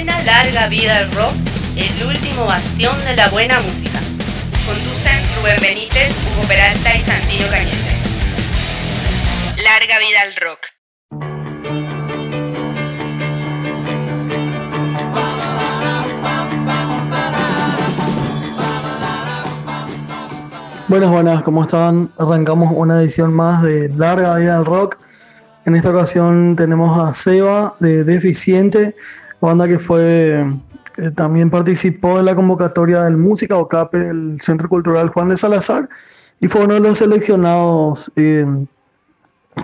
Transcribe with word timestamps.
Suena 0.00 0.22
larga 0.22 0.66
vida 0.68 0.96
al 0.96 1.12
rock, 1.12 1.34
el 1.76 2.06
último 2.06 2.46
bastión 2.46 2.96
de 3.04 3.16
la 3.16 3.28
buena 3.28 3.60
música. 3.60 3.98
Conducen 4.64 5.20
Rubén 5.36 5.58
Benítez, 5.60 6.14
Hugo 6.24 6.48
Peralta 6.48 6.96
y 6.96 7.02
Santino 7.02 7.46
Cañete. 7.50 7.76
Larga 9.62 9.98
vida 9.98 10.22
al 10.22 10.36
rock. 10.36 10.60
Buenas, 20.88 21.10
buenas, 21.10 21.42
¿cómo 21.42 21.64
están? 21.64 22.10
Arrancamos 22.16 22.72
una 22.74 23.02
edición 23.02 23.34
más 23.34 23.62
de 23.62 23.90
Larga 23.90 24.36
Vida 24.36 24.56
al 24.56 24.64
Rock. 24.64 24.96
En 25.66 25.76
esta 25.76 25.90
ocasión 25.90 26.56
tenemos 26.56 26.98
a 26.98 27.12
Seba 27.12 27.74
de 27.80 28.02
Deficiente, 28.02 28.96
banda 29.40 29.66
que 29.68 29.78
fue 29.78 30.44
eh, 30.98 31.10
también 31.14 31.50
participó 31.50 32.18
en 32.18 32.26
la 32.26 32.34
convocatoria 32.34 33.02
del 33.04 33.16
Música 33.16 33.56
Ocape 33.56 33.98
del 33.98 34.40
Centro 34.40 34.68
Cultural 34.68 35.08
Juan 35.08 35.28
de 35.28 35.36
Salazar 35.36 35.88
y 36.40 36.48
fue 36.48 36.62
uno 36.64 36.74
de 36.74 36.80
los 36.80 36.98
seleccionados 36.98 38.10
eh, 38.16 38.46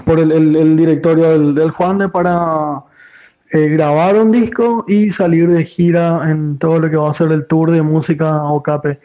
por 0.05 0.19
el, 0.21 0.33
el- 0.33 0.77
directorio 0.77 1.30
del, 1.30 1.55
del 1.55 1.71
Juan 1.71 1.99
de 1.99 2.09
para 2.09 2.83
eh, 3.52 3.69
grabar 3.69 4.16
un 4.16 4.33
disco 4.33 4.85
y 4.89 5.11
salir 5.11 5.49
de 5.51 5.65
gira 5.65 6.30
en 6.30 6.59
todo 6.59 6.79
lo 6.79 6.91
que 6.91 6.97
va 6.97 7.11
a 7.11 7.15
ser 7.15 7.33
el 7.33 7.47
tour 7.47 7.71
de 7.71 7.83
Música 7.83 8.43
Ocape. 8.45 9.01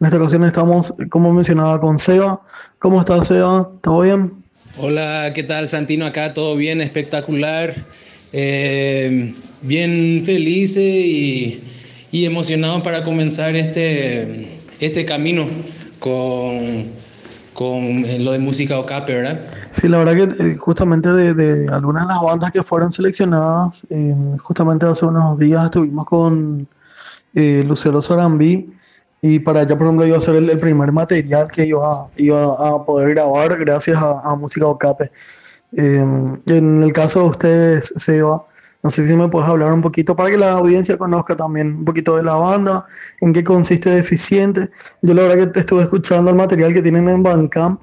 En 0.00 0.06
esta 0.06 0.18
ocasión 0.18 0.44
estamos, 0.44 0.92
como 1.08 1.32
mencionaba, 1.32 1.80
con 1.80 1.98
Seba. 1.98 2.40
¿Cómo 2.78 3.00
estás, 3.00 3.28
Seba? 3.28 3.70
¿Todo 3.80 4.00
bien? 4.00 4.44
Hola, 4.76 5.30
¿qué 5.34 5.44
tal 5.44 5.68
Santino? 5.68 6.04
Acá 6.04 6.34
todo 6.34 6.56
bien, 6.56 6.80
espectacular. 6.80 7.72
Eh, 8.36 9.32
bien 9.62 10.22
feliz 10.24 10.76
y, 10.76 11.62
y 12.10 12.24
emocionado 12.24 12.82
para 12.82 13.04
comenzar 13.04 13.54
este, 13.54 14.48
este 14.80 15.04
camino 15.04 15.46
con, 16.00 16.86
con 17.54 18.02
lo 18.24 18.32
de 18.32 18.38
música 18.40 18.78
Ocape, 18.78 19.14
¿verdad? 19.14 19.40
Sí, 19.70 19.88
la 19.88 19.98
verdad 19.98 20.36
que 20.36 20.42
eh, 20.44 20.56
justamente 20.56 21.12
de, 21.12 21.32
de 21.34 21.72
algunas 21.72 22.08
de 22.08 22.14
las 22.14 22.22
bandas 22.22 22.50
que 22.50 22.62
fueron 22.62 22.90
seleccionadas, 22.92 23.82
eh, 23.90 24.14
justamente 24.42 24.84
hace 24.84 25.04
unos 25.04 25.38
días 25.38 25.64
estuvimos 25.66 26.04
con 26.04 26.66
eh, 27.34 27.64
Lucero 27.66 28.02
Sarambí 28.02 28.68
y 29.22 29.38
para 29.38 29.62
ella, 29.62 29.78
por 29.78 29.86
ejemplo, 29.86 30.06
iba 30.06 30.18
a 30.18 30.20
ser 30.20 30.34
el, 30.36 30.50
el 30.50 30.58
primer 30.58 30.92
material 30.92 31.50
que 31.50 31.66
iba, 31.66 32.08
iba 32.16 32.44
a 32.44 32.84
poder 32.84 33.10
grabar 33.10 33.56
gracias 33.58 33.96
a, 33.96 34.20
a 34.20 34.36
Música 34.36 34.66
Ocape. 34.66 35.10
Eh, 35.76 35.96
en 36.46 36.82
el 36.82 36.92
caso 36.92 37.20
de 37.20 37.26
ustedes, 37.26 37.92
Seba, 37.96 38.44
no 38.82 38.90
sé 38.90 39.06
si 39.06 39.16
me 39.16 39.28
puedes 39.28 39.48
hablar 39.48 39.72
un 39.72 39.80
poquito 39.80 40.14
para 40.14 40.30
que 40.30 40.36
la 40.36 40.52
audiencia 40.52 40.98
conozca 40.98 41.34
también 41.34 41.78
un 41.78 41.84
poquito 41.84 42.16
de 42.16 42.22
la 42.22 42.34
banda, 42.34 42.84
en 43.20 43.32
qué 43.32 43.42
consiste 43.42 43.90
Deficiente. 43.90 44.70
Yo 45.02 45.14
la 45.14 45.22
verdad 45.22 45.52
que 45.52 45.60
estuve 45.60 45.82
escuchando 45.82 46.30
el 46.30 46.36
material 46.36 46.74
que 46.74 46.82
tienen 46.82 47.08
en 47.08 47.22
Bandcamp, 47.22 47.80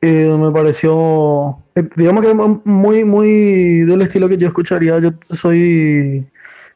eh, 0.00 0.34
me 0.38 0.50
pareció, 0.50 1.58
eh, 1.74 1.88
digamos 1.96 2.24
que 2.24 2.34
muy, 2.64 3.04
muy 3.04 3.80
del 3.80 4.02
estilo 4.02 4.28
que 4.28 4.36
yo 4.36 4.46
escucharía. 4.48 4.98
Yo 5.00 5.10
soy 5.20 6.28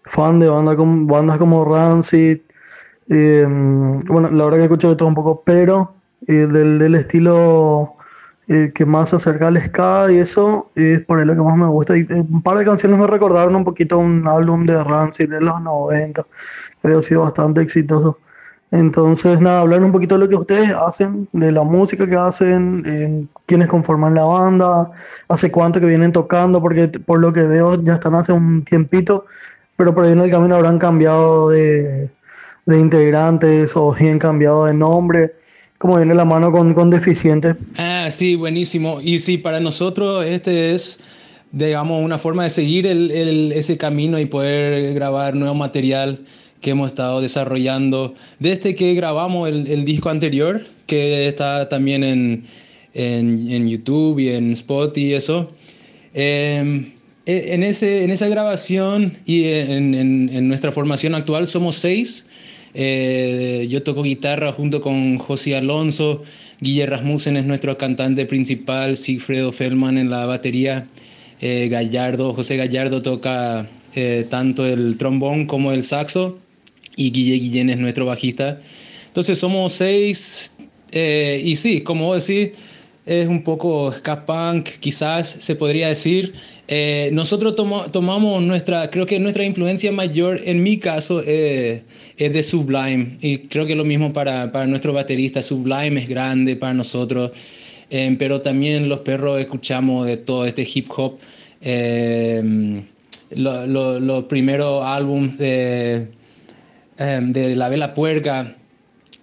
fan 0.05 0.41
de 0.41 0.49
banda 0.49 0.77
como, 0.77 1.07
bandas 1.07 1.39
como 1.39 1.65
Rancid, 1.65 2.41
eh, 3.09 3.47
bueno, 3.47 4.31
la 4.31 4.45
verdad 4.45 4.59
que 4.59 4.65
escucho 4.65 4.91
de 4.91 4.97
todo 4.97 5.09
un 5.09 5.15
poco, 5.15 5.43
pero 5.45 5.95
eh, 6.27 6.47
del, 6.47 6.79
del 6.79 6.95
estilo 6.95 7.97
eh, 8.49 8.73
que 8.75 8.85
más 8.85 9.11
se 9.11 9.17
acerca 9.17 9.49
al 9.49 9.61
ska 9.61 10.11
y 10.11 10.19
eso 10.19 10.71
es 10.75 11.01
por 11.03 11.19
ahí 11.19 11.25
lo 11.25 11.35
que 11.35 11.41
más 11.41 11.57
me 11.57 11.67
gusta. 11.67 11.97
Y 11.97 12.01
eh, 12.03 12.25
un 12.29 12.43
par 12.43 12.59
de 12.59 12.65
canciones 12.65 12.99
me 12.99 13.07
recordaron 13.07 13.55
un 13.55 13.65
poquito 13.65 13.99
un 13.99 14.27
álbum 14.27 14.67
de 14.67 14.83
Rancid 14.83 15.31
de 15.31 15.41
los 15.41 15.61
90, 15.61 16.23
que 16.81 16.89
había 16.89 17.03
sido 17.03 17.23
bastante 17.23 17.61
exitoso. 17.61 18.19
Entonces, 18.73 19.41
nada, 19.41 19.61
hablar 19.61 19.83
un 19.85 19.93
poquito 19.93 20.15
de 20.15 20.23
lo 20.23 20.29
que 20.29 20.35
ustedes 20.37 20.71
hacen, 20.71 21.29
de 21.33 21.53
la 21.53 21.63
música 21.63 22.07
que 22.09 22.17
hacen, 22.17 22.83
eh, 22.87 23.27
quiénes 23.47 23.69
conforman 23.69 24.15
la 24.15 24.25
banda, 24.25 24.91
hace 25.29 25.51
cuánto 25.51 25.79
que 25.79 25.87
vienen 25.87 26.11
tocando, 26.11 26.61
porque 26.63 26.89
por 26.89 27.21
lo 27.21 27.33
que 27.35 27.43
veo 27.43 27.75
ya 27.83 27.95
están 27.95 28.15
hace 28.15 28.33
un 28.33 28.65
tiempito, 28.65 29.27
pero 29.77 29.95
por 29.95 30.05
ahí 30.05 30.13
en 30.13 30.21
el 30.21 30.31
camino 30.31 30.57
habrán 30.57 30.79
cambiado 30.79 31.51
de, 31.51 32.11
de 32.67 32.79
integrantes 32.81 33.77
o 33.77 33.93
bien 33.95 34.19
cambiado 34.19 34.65
de 34.65 34.75
nombre, 34.75 35.35
como 35.83 35.97
viene 35.97 36.15
la 36.15 36.25
mano 36.25 36.53
con, 36.53 36.75
con 36.75 36.91
Deficiente. 36.91 37.57
Ah, 37.77 38.09
sí, 38.13 38.37
buenísimo. 38.37 39.01
Y 39.03 39.19
sí, 39.19 39.37
para 39.37 39.59
nosotros 39.59 40.25
este 40.25 40.73
es, 40.77 41.01
digamos, 41.51 42.05
una 42.05 42.21
forma 42.21 42.45
de 42.45 42.51
seguir 42.51 42.87
el- 42.87 43.11
el- 43.11 43.51
ese 43.51 43.77
camino 43.77 44.21
y 44.21 44.27
poder 44.27 44.95
grabar 44.95 45.35
nuevo 45.35 45.57
material 45.57 46.21
que 46.61 46.71
hemos 46.71 46.87
estado 46.93 47.21
desarrollando 47.21 48.15
desde 48.39 48.77
que 48.77 48.95
grabamos 48.95 49.49
el, 49.49 49.67
el 49.67 49.85
disco 49.85 50.09
anterior, 50.09 50.65
que 50.87 51.27
está 51.27 51.69
también 51.69 52.05
en, 52.05 52.45
en, 52.95 53.51
en 53.51 53.69
YouTube 53.69 54.21
y 54.21 54.29
en 54.29 54.53
Spotify 54.53 55.07
y 55.09 55.15
eso. 55.15 55.51
Eh, 56.15 56.93
en, 57.27 57.63
ese, 57.65 58.05
en 58.05 58.13
esa 58.13 58.29
grabación 58.29 59.13
y 59.27 59.47
en- 59.47 59.95
en 59.97 60.47
nuestra 60.47 60.71
formación 60.71 61.17
actual 61.17 61.49
somos 61.49 61.75
seis. 61.75 62.27
Eh, 62.75 63.67
yo 63.69 63.83
toco 63.83 64.03
guitarra 64.03 64.53
junto 64.53 64.81
con 64.81 65.19
José 65.19 65.57
Alonso, 65.57 66.23
Guille 66.61 66.87
Rasmussen 66.87 67.37
es 67.37 67.45
nuestro 67.45 67.77
cantante 67.77 68.25
principal, 68.25 68.97
Sigfredo 68.97 69.53
Feldman 69.53 69.99
en 69.99 70.09
la 70.09 70.25
batería, 70.25 70.89
eh, 71.41 71.69
Gallardo, 71.71 72.33
José 72.33 72.57
Gallardo 72.57 73.03
toca 73.03 73.69
eh, 73.95 74.25
tanto 74.29 74.67
el 74.67 74.97
trombón 74.97 75.47
como 75.47 75.73
el 75.73 75.83
saxo 75.83 76.39
y 76.97 77.11
Guille 77.11 77.39
Guillén 77.39 77.71
es 77.71 77.79
nuestro 77.79 78.07
bajista. 78.07 78.59
Entonces 79.09 79.39
somos 79.39 79.75
seis 79.75 80.55
y 80.95 81.57
sí, 81.57 81.81
como 81.81 82.07
vos 82.07 82.27
decís, 82.27 82.51
es 83.07 83.27
un 83.27 83.43
poco 83.43 83.93
ska 83.93 84.25
punk, 84.25 84.69
quizás 84.81 85.29
se 85.29 85.57
podría 85.57 85.89
decir. 85.89 86.33
Eh, 86.69 87.11
nosotros 87.13 87.55
tomamos 87.57 88.43
nuestra, 88.43 88.89
creo 88.91 89.05
que 89.05 89.19
nuestra 89.19 89.45
influencia 89.45 89.93
mayor, 89.93 90.41
en 90.45 90.63
mi 90.63 90.79
caso, 90.79 91.21
eh, 91.27 91.83
es 92.17 92.33
de 92.33 92.43
Sublime. 92.43 93.17
Y 93.21 93.39
creo 93.39 93.67
que 93.67 93.75
lo 93.75 93.85
mismo 93.85 94.13
para, 94.13 94.51
para 94.53 94.67
nuestro 94.67 94.93
baterista. 94.93 95.43
Sublime 95.43 96.01
es 96.01 96.09
grande 96.09 96.57
para 96.57 96.73
nosotros. 96.75 97.33
Eh, 97.91 98.17
pero 98.19 98.41
también 98.41 98.89
los 98.89 99.01
perros 99.01 99.39
escuchamos 99.41 100.07
de 100.07 100.17
todo 100.17 100.47
este 100.47 100.67
hip 100.73 100.89
hop. 100.97 101.19
Lo- 103.35 103.67
lo- 103.67 104.01
los 104.01 104.25
primeros 104.25 104.85
álbumes 104.85 105.39
de, 105.39 106.09
de 106.99 107.57
La 107.57 107.69
Vela 107.69 107.93
Puerca 107.95 108.57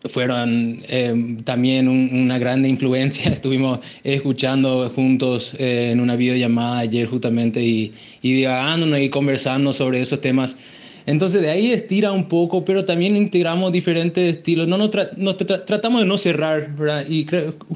fueron 0.05 0.79
eh, 0.87 1.37
también 1.43 1.87
un- 1.89 2.09
una 2.13 2.37
gran 2.39 2.65
influencia. 2.65 3.31
Estuvimos 3.33 3.79
escuchando 4.03 4.89
juntos 4.95 5.55
eh, 5.59 5.89
en 5.91 5.99
una 5.99 6.15
videollamada 6.15 6.79
ayer 6.79 7.07
justamente 7.07 7.61
y, 7.61 7.91
y 8.21 8.33
divagándonos 8.33 8.99
y 8.99 9.09
conversando 9.09 9.73
sobre 9.73 10.01
esos 10.01 10.21
temas. 10.21 10.57
Entonces 11.05 11.41
de 11.41 11.49
ahí 11.49 11.71
estira 11.71 12.11
un 12.11 12.27
poco, 12.29 12.63
pero 12.63 12.85
también 12.85 13.15
integramos 13.17 13.71
diferentes 13.71 14.38
estilos. 14.38 14.67
No, 14.67 14.77
nos 14.77 14.91
tra- 14.91 15.11
tra- 15.15 15.65
tratamos 15.65 16.01
de 16.01 16.07
no 16.07 16.17
cerrar, 16.17 16.75
¿verdad? 16.75 17.05
Y 17.09 17.25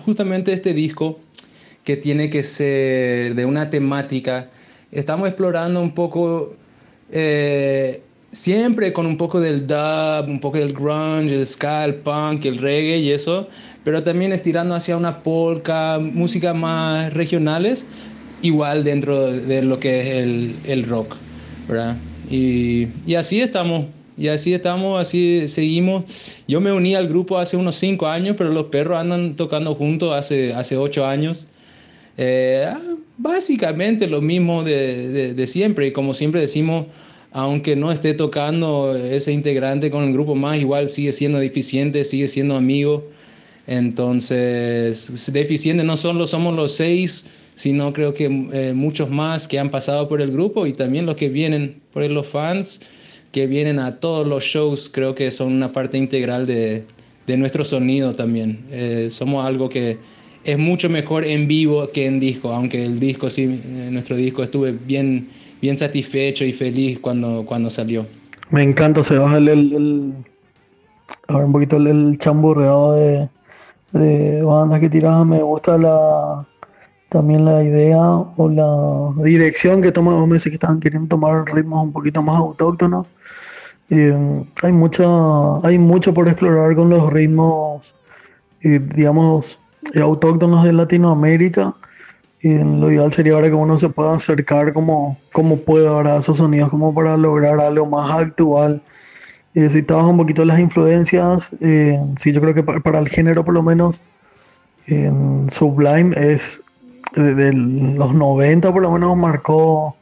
justamente 0.06 0.53
este 0.53 0.73
disco 0.73 1.19
que 1.83 1.97
tiene 1.97 2.29
que 2.29 2.44
ser 2.44 3.35
de 3.35 3.45
una 3.45 3.69
temática, 3.69 4.50
estamos 4.91 5.28
explorando 5.28 5.81
un 5.81 5.91
poco 5.94 6.56
eh, 7.12 8.01
siempre 8.33 8.91
con 8.91 9.05
un 9.05 9.16
poco 9.16 9.39
del 9.39 9.66
dub, 9.66 10.27
un 10.27 10.39
poco 10.41 10.57
del 10.57 10.73
grunge, 10.73 11.35
el 11.35 11.45
ska, 11.45 11.85
el 11.85 11.95
punk, 11.95 12.44
el 12.45 12.57
reggae 12.57 12.97
y 12.97 13.11
eso, 13.11 13.47
pero 13.85 14.03
también 14.03 14.33
estirando 14.33 14.75
hacia 14.75 14.97
una 14.97 15.23
polka, 15.23 15.99
música 15.99 16.53
más 16.53 17.13
regionales, 17.13 17.85
igual 18.41 18.83
dentro 18.83 19.31
de 19.31 19.61
lo 19.61 19.79
que 19.79 20.01
es 20.01 20.07
el, 20.17 20.55
el 20.66 20.83
rock, 20.83 21.16
¿verdad? 21.67 21.95
Y, 22.29 22.88
y 23.05 23.15
así 23.15 23.39
estamos, 23.39 23.85
y 24.18 24.27
así 24.27 24.53
estamos, 24.53 25.00
así 25.00 25.47
seguimos. 25.47 26.44
Yo 26.47 26.59
me 26.59 26.71
uní 26.71 26.95
al 26.95 27.07
grupo 27.07 27.38
hace 27.38 27.56
unos 27.56 27.75
cinco 27.75 28.07
años, 28.07 28.36
pero 28.38 28.50
los 28.50 28.65
perros 28.65 28.97
andan 29.00 29.36
tocando 29.36 29.75
juntos 29.75 30.12
hace, 30.13 30.53
hace 30.53 30.75
ocho 30.75 31.06
años. 31.06 31.47
Eh, 32.18 32.68
básicamente 33.18 34.07
lo 34.07 34.21
mismo 34.21 34.63
de, 34.63 35.07
de, 35.09 35.33
de 35.33 35.47
siempre, 35.47 35.88
y 35.88 35.91
como 35.91 36.13
siempre 36.13 36.41
decimos, 36.41 36.88
aunque 37.33 37.75
no 37.75 37.91
esté 37.91 38.13
tocando 38.13 38.95
ese 38.95 39.31
integrante 39.31 39.89
con 39.89 40.03
el 40.06 40.13
grupo 40.13 40.35
más, 40.35 40.59
igual 40.59 40.89
sigue 40.89 41.12
siendo 41.12 41.39
deficiente, 41.39 42.03
sigue 42.03 42.27
siendo 42.27 42.56
amigo. 42.56 43.06
Entonces, 43.68 45.31
deficiente 45.33 45.83
no 45.83 45.97
solo 45.97 46.27
somos 46.27 46.56
los 46.56 46.74
seis, 46.74 47.25
sino 47.56 47.94
creo 47.94 48.13
que 48.13 48.25
eh, 48.53 48.74
muchos 48.74 49.09
más 49.09 49.47
que 49.47 49.59
han 49.59 49.69
pasado 49.69 50.07
por 50.07 50.21
el 50.21 50.31
grupo 50.31 50.68
y 50.68 50.74
también 50.74 51.06
los 51.06 51.15
que 51.15 51.30
vienen 51.30 51.81
por 51.91 52.09
los 52.09 52.27
fans 52.27 52.81
que 53.31 53.47
vienen 53.47 53.79
a 53.79 54.00
todos 54.00 54.27
los 54.27 54.44
shows, 54.44 54.89
creo 54.89 55.15
que 55.15 55.31
son 55.31 55.53
una 55.53 55.71
parte 55.71 55.97
integral 55.97 56.45
de, 56.45 56.86
de 57.25 57.38
nuestro 57.38 57.65
sonido 57.65 58.13
también. 58.13 58.63
Eh, 58.69 59.07
somos 59.09 59.45
algo 59.45 59.69
que 59.69 59.97
es 60.44 60.57
mucho 60.57 60.89
mejor 60.89 61.25
en 61.25 61.47
vivo 61.47 61.89
que 61.91 62.06
en 62.06 62.19
disco, 62.19 62.53
aunque 62.53 62.86
el 62.86 63.00
disco, 63.00 63.29
sí, 63.29 63.44
eh, 63.44 63.89
nuestro 63.91 64.15
disco 64.15 64.44
estuve 64.44 64.71
bien, 64.71 65.29
bien 65.63 65.77
satisfecho 65.77 66.44
y 66.44 66.51
feliz 66.51 67.00
cuando, 67.00 67.45
cuando 67.45 67.69
salió. 67.69 68.06
Me 68.50 68.63
encanta, 68.63 69.01
se 69.01 69.18
baja 69.18 69.38
el, 69.38 69.48
el, 69.48 70.13
un 71.30 71.51
poquito 71.54 71.77
el, 71.77 72.18
chamburreado 72.19 72.95
de, 72.95 73.30
de 73.94 74.42
bandas 74.42 74.81
que 74.81 74.89
tiras. 74.89 75.25
Me 75.25 75.42
gusta 75.42 75.77
la 75.77 76.45
también 77.07 77.45
la 77.45 77.63
idea 77.63 78.01
o 78.01 78.50
la 78.50 79.24
dirección 79.24 79.81
que 79.81 79.94
toman 79.94 80.27
meses 80.27 80.50
que 80.50 80.56
están 80.56 80.81
queriendo 80.81 81.07
tomar 81.07 81.45
ritmos 81.45 81.81
un 81.81 81.94
poquito 81.94 82.21
más 82.21 82.38
autóctonos. 82.39 83.07
Eh, 83.89 84.45
hay 84.63 84.74
mucha, 84.74 85.06
hay 85.63 85.77
mucho 85.77 86.13
por 86.13 86.27
explorar 86.27 86.75
con 86.75 86.89
los 86.89 87.10
ritmos, 87.13 87.95
eh, 88.63 88.81
digamos, 88.95 89.57
autóctonos 89.95 90.65
de 90.65 90.74
Latinoamérica. 90.74 91.74
Y 92.44 92.56
lo 92.56 92.92
ideal 92.92 93.12
sería 93.13 93.36
ahora 93.36 93.48
que 93.48 93.54
uno 93.54 93.80
se 93.80 93.88
pueda 93.88 94.13
acercar 94.13 94.74
como, 94.74 95.18
como 95.31 95.57
puede 95.62 95.88
ahora 95.88 96.18
a 96.18 96.19
esos 96.19 96.36
sonidos, 96.38 96.69
como 96.69 96.94
para 96.94 97.16
lograr 97.16 97.62
algo 97.62 97.86
más 97.86 98.12
actual. 98.12 98.84
Eh, 99.56 99.69
si 99.69 99.81
trabaja 99.81 100.10
un 100.10 100.18
poquito 100.18 100.44
las 100.44 100.60
influencias, 100.60 101.51
eh, 101.62 101.98
sí, 102.19 102.34
yo 102.34 102.42
creo 102.42 102.54
que 102.54 102.62
para, 102.62 103.00
el 103.00 103.07
género 103.07 103.45
por 103.45 103.54
lo 103.54 103.63
menos, 103.63 104.01
Sublime 105.50 106.13
es 106.18 106.62
de, 107.16 107.54
los 107.54 108.13
90 108.13 108.74
por 108.74 108.81
lo 108.81 108.92
menos 108.92 109.16
marcó, 109.16 109.96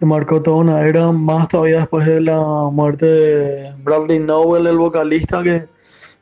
marcó 0.00 0.40
toda 0.40 0.56
una 0.56 0.88
era, 0.88 1.12
más 1.12 1.48
todavía 1.48 1.80
después 1.80 2.06
de 2.06 2.22
la 2.22 2.40
muerte 2.72 3.04
de 3.04 3.74
Bradley 3.82 4.20
Nowell, 4.20 4.66
el 4.68 4.78
vocalista 4.78 5.42
que 5.42 5.68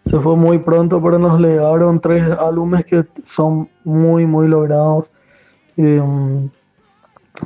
se 0.05 0.19
fue 0.19 0.35
muy 0.35 0.59
pronto, 0.59 1.01
pero 1.01 1.21
nos 1.21 1.41
legaron 1.41 2.01
tres 2.01 2.25
álbumes 2.25 2.85
que 2.85 3.05
son 3.23 3.69
muy, 3.85 4.27
muy 4.27 4.49
logrados. 4.49 5.12
Um, 5.77 6.51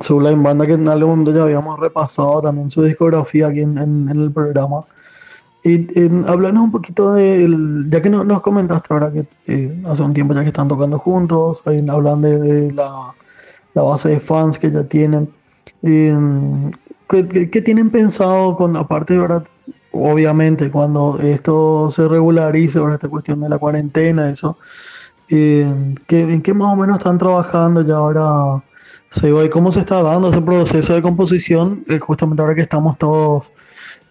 Sublime 0.01 0.43
Banda, 0.43 0.67
que 0.67 0.75
en 0.75 0.89
algún 0.89 1.11
momento 1.11 1.33
ya 1.33 1.43
habíamos 1.43 1.79
repasado 1.79 2.43
también 2.43 2.71
su 2.71 2.83
discografía 2.83 3.49
aquí 3.49 3.61
en, 3.61 4.09
el 4.09 4.31
programa. 4.31 4.85
Y 5.65 5.87
hablarnos 6.29 6.65
un 6.65 6.71
poquito 6.71 7.15
de, 7.15 7.49
ya 7.89 8.01
que 8.01 8.09
nos 8.11 8.41
comentaste 8.41 8.95
ahora 8.95 9.11
que 9.11 9.27
eh, 9.47 9.83
hace 9.87 10.03
un 10.03 10.15
tiempo 10.15 10.33
ya 10.35 10.43
que 10.43 10.49
están 10.49 10.69
tocando 10.69 10.99
juntos, 10.99 11.63
hablan 11.67 12.23
de, 12.23 12.71
la, 12.73 13.15
base 13.75 14.11
de 14.11 14.21
fans 14.21 14.59
que 14.59 14.71
ya 14.71 14.85
tienen. 14.85 15.29
Um, 15.83 16.71
¿qué, 17.09 17.63
tienen 17.63 17.91
pensado 17.91 18.57
con, 18.57 18.77
aparte 18.77 19.15
de 19.15 19.21
verdad, 19.21 19.45
obviamente 19.93 20.71
cuando 20.71 21.19
esto 21.21 21.91
se 21.91 22.07
regularice, 22.07 22.79
ahora 22.79 22.95
esta 22.95 23.09
cuestión 23.09 23.41
de 23.41 23.49
la 23.49 23.59
cuarentena, 23.59 24.31
eso, 24.31 24.59
eh, 25.29 25.73
¿en 26.09 26.43
qué 26.43 26.55
más 26.55 26.73
o 26.73 26.77
menos 26.77 26.99
están 26.99 27.19
trabajando 27.19 27.83
ya 27.83 27.95
ahora? 27.95 28.63
Se 29.11 29.31
¿Y 29.31 29.49
cómo 29.49 29.73
se 29.73 29.81
está 29.81 30.03
dando 30.03 30.31
ese 30.31 30.43
proceso 30.43 30.95
de 30.95 31.03
composición? 31.03 31.85
Eh, 31.89 31.99
justamente 31.99 32.43
ahora 32.43 32.55
que 32.55 32.63
estamos 32.63 32.99
todos 32.99 33.51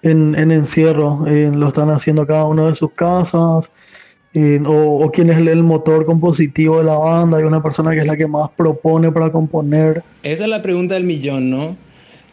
en, 0.02 0.36
encierro, 0.52 1.26
eh, 1.28 1.52
lo 1.54 1.68
están 1.68 1.90
haciendo 1.90 2.26
cada 2.26 2.46
uno 2.46 2.68
de 2.68 2.76
sus 2.76 2.92
casas. 2.92 3.70
o, 4.66 5.12
quién 5.14 5.30
es 5.30 5.38
el, 5.38 5.64
motor 5.64 6.06
compositivo 6.06 6.80
de 6.80 6.86
la 6.86 6.98
banda, 6.98 7.38
hay 7.38 7.44
una 7.44 7.62
persona 7.62 7.92
que 7.92 8.00
es 8.00 8.08
la 8.08 8.18
que 8.18 8.28
más 8.28 8.50
propone 8.52 9.12
para 9.12 9.32
componer. 9.32 10.04
Esa 10.24 10.44
es 10.46 10.50
la 10.50 10.62
pregunta 10.62 10.96
del 10.96 11.04
millón, 11.04 11.50
¿no? 11.50 11.76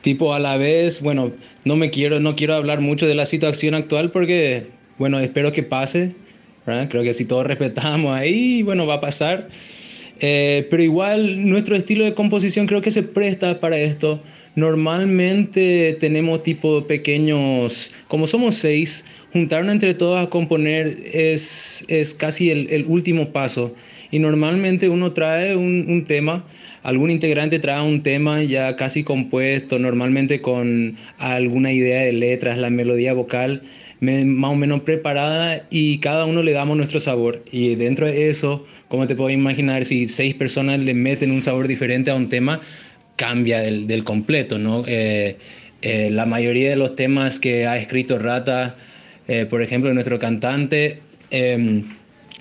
tipo 0.02 0.34
a 0.34 0.40
la 0.40 0.56
vez, 0.56 1.00
bueno, 1.00 1.32
no 1.64 1.76
me 1.76 1.90
quiero, 1.90 2.20
no 2.20 2.36
quiero 2.36 2.54
hablar 2.54 2.80
mucho 2.80 3.06
de 3.06 3.14
la 3.14 3.24
situación 3.24 3.74
actual 3.74 4.10
porque, 4.10 4.66
bueno, 4.98 5.18
espero 5.20 5.52
que 5.52 5.62
pase, 5.62 6.14
creo 6.64 7.02
que 7.02 7.14
si 7.14 7.24
todos 7.24 7.46
respetamos 7.46 8.16
ahí, 8.16 8.62
bueno, 8.62 8.86
va 8.86 8.94
a 8.94 9.00
pasar. 9.00 9.48
Eh, 10.20 10.68
pero 10.70 10.82
igual 10.82 11.48
nuestro 11.48 11.74
estilo 11.74 12.04
de 12.04 12.14
composición 12.14 12.66
creo 12.66 12.80
que 12.80 12.90
se 12.90 13.02
presta 13.02 13.58
para 13.58 13.76
esto. 13.76 14.22
Normalmente 14.54 15.96
tenemos 15.98 16.42
tipo 16.42 16.86
pequeños, 16.86 17.90
como 18.06 18.26
somos 18.26 18.54
seis, 18.54 19.04
juntarnos 19.32 19.72
entre 19.72 19.94
todos 19.94 20.24
a 20.24 20.30
componer 20.30 20.94
es, 21.12 21.84
es 21.88 22.14
casi 22.14 22.50
el, 22.50 22.68
el 22.70 22.84
último 22.86 23.30
paso. 23.32 23.74
Y 24.10 24.18
normalmente 24.18 24.88
uno 24.88 25.10
trae 25.10 25.56
un, 25.56 25.86
un 25.88 26.04
tema 26.04 26.44
algún 26.82 27.10
integrante 27.10 27.58
trae 27.58 27.80
un 27.82 28.02
tema 28.02 28.42
ya 28.42 28.74
casi 28.76 29.04
compuesto, 29.04 29.78
normalmente 29.78 30.40
con 30.40 30.96
alguna 31.18 31.72
idea 31.72 32.00
de 32.02 32.12
letras, 32.12 32.58
la 32.58 32.70
melodía 32.70 33.12
vocal 33.14 33.62
más 34.02 34.50
o 34.50 34.56
menos 34.56 34.80
preparada 34.80 35.64
y 35.70 35.98
cada 35.98 36.24
uno 36.26 36.42
le 36.42 36.52
damos 36.52 36.76
nuestro 36.76 36.98
sabor. 36.98 37.44
Y 37.52 37.76
dentro 37.76 38.06
de 38.06 38.28
eso, 38.28 38.66
como 38.88 39.06
te 39.06 39.14
puedo 39.14 39.30
imaginar, 39.30 39.84
si 39.84 40.08
seis 40.08 40.34
personas 40.34 40.80
le 40.80 40.92
meten 40.92 41.30
un 41.30 41.40
sabor 41.40 41.68
diferente 41.68 42.10
a 42.10 42.16
un 42.16 42.28
tema, 42.28 42.60
cambia 43.14 43.60
del, 43.60 44.02
completo, 44.02 44.58
¿no? 44.58 44.84
Eh, 44.88 45.36
eh, 45.82 46.10
la 46.10 46.26
mayoría 46.26 46.70
de 46.70 46.76
los 46.76 46.96
temas 46.96 47.38
que 47.38 47.66
ha 47.66 47.76
escrito 47.76 48.18
Rata, 48.18 48.76
eh, 49.28 49.46
por 49.48 49.62
ejemplo, 49.62 49.94
nuestro 49.94 50.18
cantante, 50.18 50.98
em, 51.30 51.84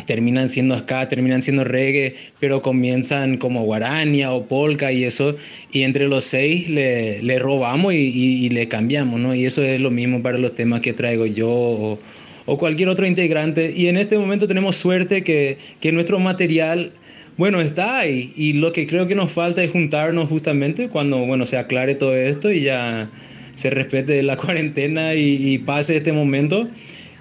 terminan 0.06 0.50
siendo 0.50 0.78
ska, 0.78 1.08
terminan 1.10 1.42
siendo 1.42 1.64
reggae, 1.64 2.16
pero 2.40 2.62
comienzan 2.62 3.38
como 3.38 3.64
guarania 3.64 4.32
o 4.32 4.48
polka 4.48 4.92
y 4.92 5.04
eso, 5.04 5.36
y 5.72 5.84
entre 5.84 6.08
los 6.08 6.24
seis 6.24 6.70
le, 6.70 7.22
le 7.22 7.40
robamos 7.40 7.94
y, 7.94 7.98
y, 7.98 8.50
le 8.50 8.68
cambiamos, 8.68 9.20
¿no? 9.20 9.36
Y 9.36 9.46
eso 9.46 9.64
es 9.64 9.80
lo 9.80 9.92
mismo 9.92 10.22
para 10.22 10.38
los 10.38 10.54
temas 10.56 10.82
que 10.82 10.94
traigo 10.94 11.26
yo 11.26 11.50
o, 11.50 12.00
o 12.46 12.58
cualquier 12.58 12.90
otro 12.90 13.06
integrante. 13.06 13.74
Y 13.76 13.88
en 13.88 13.98
este 13.98 14.18
momento 14.18 14.48
tenemos 14.48 14.76
suerte 14.76 15.24
que, 15.24 15.58
que 15.80 15.92
nuestro 15.92 16.20
material 16.20 16.92
bueno, 17.38 17.62
está 17.62 18.00
ahí 18.00 18.32
y 18.36 18.54
lo 18.54 18.72
que 18.72 18.86
creo 18.86 19.08
que 19.08 19.16
nos 19.16 19.32
falta 19.32 19.64
es 19.64 19.72
juntarnos 19.72 20.30
justamente 20.30 20.90
cuando, 20.90 21.26
bueno, 21.26 21.46
se 21.46 21.58
aclare 21.58 21.96
todo 21.96 22.16
esto 22.16 22.52
y 22.52 22.62
ya 22.62 23.10
se 23.56 23.70
respete 23.70 24.22
la 24.22 24.38
cuarentena 24.42 25.16
y, 25.16 25.54
y 25.54 25.58
pase 25.58 25.98
este 25.98 26.14
momento 26.14 26.70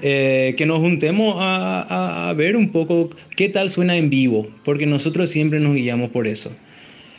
eh, 0.02 0.54
que 0.56 0.66
nos 0.66 0.78
juntemos 0.78 1.36
a, 1.38 2.32
ver 2.36 2.56
un 2.56 2.70
poco 2.70 3.10
qué 3.36 3.48
tal 3.48 3.70
suena 3.70 3.96
en 3.96 4.08
vivo, 4.08 4.48
porque 4.64 4.86
nosotros 4.86 5.30
siempre 5.30 5.60
nos 5.60 5.74
guiamos 5.74 6.10
por 6.10 6.26
eso. 6.26 6.50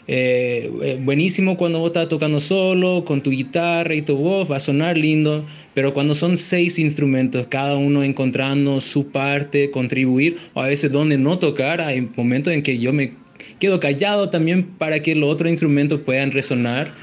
Eh, 0.07 0.71
eh, 0.83 0.99
buenísimo 1.01 1.57
cuando 1.57 1.79
vos 1.79 1.89
estás 1.89 2.07
tocando 2.07 2.39
solo, 2.39 3.05
con 3.05 3.21
tu 3.21 3.29
guitarra 3.29 3.93
y 3.93 4.01
tu 4.01 4.17
voz, 4.17 4.49
va 4.49 4.57
a 4.57 4.59
sonar 4.59 4.97
lindo, 4.97 5.45
pero 5.73 5.93
cuando 5.93 6.13
son 6.13 6.37
seis 6.37 6.79
instrumentos, 6.79 7.45
cada 7.47 7.75
uno 7.75 8.03
encontrando 8.03 8.81
su 8.81 9.11
parte, 9.11 9.69
contribuir, 9.69 10.37
o 10.53 10.61
a 10.61 10.67
veces 10.67 10.91
donde 10.91 11.17
no 11.17 11.37
tocar, 11.37 11.81
hay 11.81 12.09
momentos 12.15 12.51
en 12.51 12.63
que 12.63 12.79
yo 12.79 12.93
me 12.93 13.13
quedo 13.59 13.79
callado 13.79 14.29
también 14.29 14.63
para 14.63 15.01
que 15.01 15.13
los 15.13 15.29
otros 15.29 15.51
instrumentos 15.51 16.01
puedan 16.01 16.31
resonar, 16.31 16.93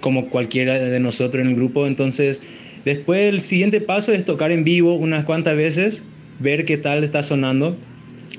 como 0.00 0.28
cualquiera 0.28 0.78
de 0.78 1.00
nosotros 1.00 1.42
en 1.42 1.50
el 1.50 1.56
grupo, 1.56 1.86
entonces 1.86 2.42
Después 2.84 3.32
el 3.32 3.40
siguiente 3.40 3.80
paso 3.80 4.12
es 4.12 4.24
tocar 4.24 4.50
en 4.52 4.64
vivo 4.64 4.94
unas 4.94 5.24
cuantas 5.24 5.56
veces, 5.56 6.04
ver 6.40 6.64
qué 6.64 6.76
tal 6.76 7.04
está 7.04 7.22
sonando. 7.22 7.76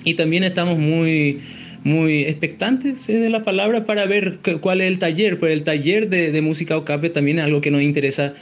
Y 0.03 0.15
también 0.15 0.43
estamos 0.43 0.77
muy, 0.77 1.39
muy 1.83 2.23
expectantes 2.23 3.07
de 3.07 3.29
la 3.29 3.43
palabra 3.43 3.85
para 3.85 4.05
ver 4.05 4.39
cuál 4.59 4.81
es 4.81 4.87
el 4.87 4.99
taller. 4.99 5.39
Pues 5.39 5.53
el 5.53 5.63
taller 5.63 6.09
de, 6.09 6.41
música 6.41 6.77
Ocape 6.77 7.09
también 7.09 7.39
es 7.39 7.45
algo 7.45 7.61
que 7.61 7.71
nos 7.71 7.81
interesa 7.81 8.33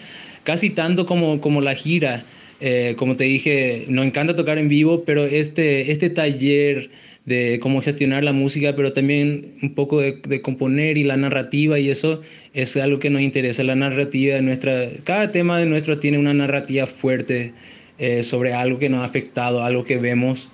casi 0.43 0.71
tanto 0.71 1.05
como, 1.05 1.39
como 1.39 1.61
la 1.61 1.75
gira. 1.75 2.23
Eh, 2.61 2.95
como 2.97 3.15
te 3.15 3.23
dije, 3.23 3.85
nos 3.87 4.05
encanta 4.05 4.35
tocar 4.35 4.57
en 4.57 4.69
vivo, 4.69 5.03
pero 5.03 5.25
este, 5.25 5.91
este 5.91 6.09
taller 6.09 6.89
de 7.25 7.59
cómo 7.61 7.81
gestionar 7.81 8.23
la 8.23 8.33
música, 8.33 8.75
pero 8.75 8.93
también 8.93 9.55
un 9.61 9.73
poco 9.75 10.01
de, 10.01 10.41
componer 10.41 10.97
y 10.97 11.03
la 11.03 11.17
narrativa 11.17 11.77
y 11.77 11.89
eso 11.89 12.21
es 12.53 12.75
algo 12.77 12.99
que 12.99 13.09
nos 13.09 13.21
interesa. 13.21 13.63
La 13.63 13.75
narrativa 13.75 14.35
de 14.35 14.41
nuestra, 14.41 14.87
cada 15.03 15.31
tema 15.31 15.59
de 15.59 15.65
nuestro 15.67 15.99
tiene 15.99 16.17
una 16.17 16.33
narrativa 16.33 16.87
fuerte 16.87 17.53
eh, 17.99 18.23
sobre 18.23 18.53
algo 18.53 18.79
que 18.79 18.89
nos 18.89 19.01
ha 19.01 19.05
afectado, 19.05 19.63
algo 19.63 19.83
que 19.83 19.97
vemos 19.97 20.49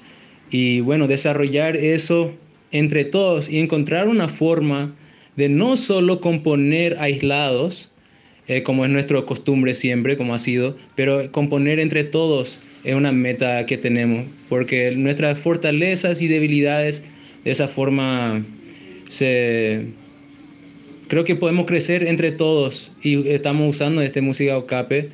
y 0.51 0.81
bueno, 0.81 1.07
desarrollar 1.07 1.77
eso 1.77 2.33
entre 2.71 3.05
todos 3.05 3.50
y 3.50 3.59
encontrar 3.59 4.07
una 4.07 4.27
forma 4.27 4.93
de 5.36 5.50
no 5.50 5.77
solo 5.77 6.19
componer 6.19 6.97
aislados, 7.00 7.91
eh, 8.47 8.63
como 8.63 8.86
es 8.86 8.91
nuestra 8.91 9.21
costumbre 9.24 9.74
siempre, 9.74 10.17
como 10.17 10.33
ha 10.33 10.39
sido, 10.39 10.75
pero 10.95 11.31
componer 11.31 11.79
entre 11.79 12.03
todos 12.03 12.59
es 12.84 12.96
una 12.96 13.12
meta 13.12 13.65
que 13.65 13.77
tenemos, 13.77 14.25
porque 14.50 14.91
nuestras 14.91 15.38
fortalezas 15.39 16.22
y 16.22 16.27
debilidades 16.27 17.05
de 17.43 17.51
esa 17.51 17.67
forma 17.67 18.43
se... 19.10 19.86
Creo 21.07 21.24
que 21.24 21.36
podemos 21.36 21.65
crecer 21.65 22.03
entre 22.03 22.31
todos 22.31 22.91
y 23.01 23.29
estamos 23.29 23.69
usando 23.69 24.01
este 24.01 24.22
música 24.22 24.57
Ocape 24.57 25.10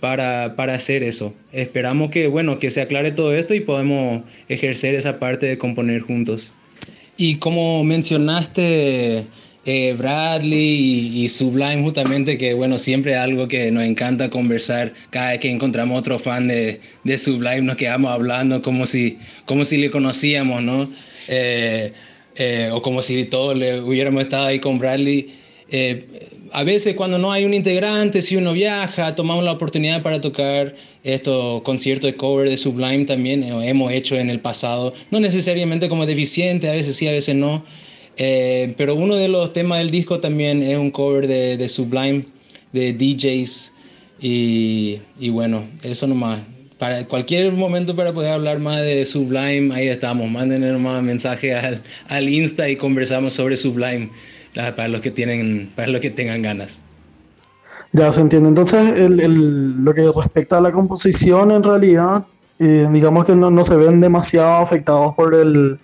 para, 0.00 0.54
para 0.54 0.74
hacer 0.74 1.02
eso. 1.02 1.34
Esperamos 1.52 2.10
que, 2.10 2.26
bueno, 2.26 2.58
que 2.58 2.70
se 2.70 2.82
aclare 2.82 3.10
todo 3.12 3.34
esto 3.34 3.54
y 3.54 3.60
podemos 3.60 4.22
ejercer 4.48 4.94
esa 4.94 5.18
parte 5.18 5.46
de 5.46 5.56
componer 5.56 6.02
juntos. 6.02 6.52
Y 7.16 7.36
como 7.36 7.84
mencionaste, 7.84 9.24
eh, 9.66 9.94
Bradley 9.96 11.24
y, 11.24 11.28
Sublime 11.28 11.82
justamente, 11.82 12.38
que 12.38 12.54
bueno, 12.54 12.78
siempre 12.78 13.16
algo 13.16 13.48
que 13.48 13.70
nos 13.70 13.84
encanta 13.84 14.30
conversar, 14.30 14.92
cada 15.10 15.30
vez 15.30 15.40
que 15.40 15.50
encontramos 15.50 15.98
otro 15.98 16.18
fan 16.18 16.48
de, 16.48 16.80
de 17.04 17.18
Sublime 17.18 17.62
nos 17.62 17.76
quedamos 17.76 18.10
hablando 18.10 18.62
como 18.62 18.86
si, 18.86 19.18
como 19.44 19.64
si 19.64 19.76
le 19.76 19.90
conocíamos, 19.90 20.62
¿no? 20.62 20.90
Eh, 21.28 21.92
eh, 22.36 22.70
o 22.72 22.80
como 22.80 23.02
si 23.02 23.24
todos 23.24 23.56
le 23.56 23.80
hubiéramos 23.80 24.22
estado 24.22 24.46
ahí 24.46 24.60
con 24.60 24.78
Bradley. 24.78 25.34
a 26.52 26.64
veces 26.64 26.94
cuando 26.94 27.18
no 27.18 27.30
hay 27.30 27.44
un 27.44 27.54
integrante, 27.54 28.22
si 28.22 28.36
uno 28.36 28.52
viaja, 28.52 29.14
tomamos 29.14 29.44
la 29.44 29.52
oportunidad 29.52 30.02
para 30.02 30.20
tocar 30.20 30.74
estos 31.02 31.62
conciertos 31.62 32.10
de 32.10 32.16
cover 32.16 32.48
de 32.48 32.56
Sublime 32.56 33.04
también, 33.04 33.42
eh, 33.42 33.68
hemos 33.68 33.92
hecho 33.92 34.16
en 34.16 34.30
el 34.30 34.40
pasado, 34.40 34.92
no 35.10 35.20
necesariamente 35.20 35.88
como 35.88 36.06
deficiente, 36.06 36.68
a 36.68 36.72
veces 36.72 36.96
sí, 36.96 37.08
a 37.08 37.12
veces 37.12 37.34
no, 37.34 37.64
eh, 38.22 38.74
pero 38.76 38.94
uno 38.94 39.16
de 39.16 39.28
los 39.28 39.54
temas 39.54 39.78
del 39.78 39.90
disco 39.90 40.20
también 40.20 40.62
es 40.62 40.76
un 40.76 40.90
cover 40.90 41.26
de, 41.26 41.68
Sublime, 41.70 42.26
de 42.70 42.92
DJs, 42.92 43.74
y, 44.20 45.00
bueno, 45.30 45.64
eso 45.82 46.06
nomás. 46.06 46.38
Para 46.78 47.06
cualquier 47.06 47.50
momento 47.52 47.96
para 47.96 48.12
poder 48.12 48.32
hablar 48.32 48.58
más 48.58 48.82
de 48.82 49.06
Sublime, 49.06 49.74
ahí 49.74 49.88
estamos, 49.88 50.30
mándenos 50.30 50.78
más 50.78 51.02
mensaje 51.02 51.54
al, 51.54 51.82
al 52.08 52.28
Insta 52.28 52.68
y 52.68 52.76
conversamos 52.76 53.32
sobre 53.32 53.56
Sublime 53.56 54.10
para 54.54 54.88
los 54.88 55.00
que 55.00 55.10
tienen, 55.10 55.72
para 55.74 55.88
los 55.88 56.02
que 56.02 56.10
tengan 56.10 56.42
ganas. 56.42 56.82
Ya 57.92 58.12
se 58.12 58.20
entiende. 58.20 58.50
Entonces, 58.50 59.00
el, 59.00 59.82
lo 59.82 59.94
que 59.94 60.10
respecta 60.14 60.58
a 60.58 60.60
la 60.60 60.72
composición, 60.72 61.52
en 61.52 61.62
realidad, 61.62 62.26
eh, 62.58 62.86
digamos 62.92 63.24
que 63.24 63.34
no, 63.34 63.50
no, 63.50 63.64
se 63.64 63.76
ven 63.76 64.02
demasiado 64.02 64.62
afectados 64.62 65.14
por 65.14 65.34
el 65.34 65.80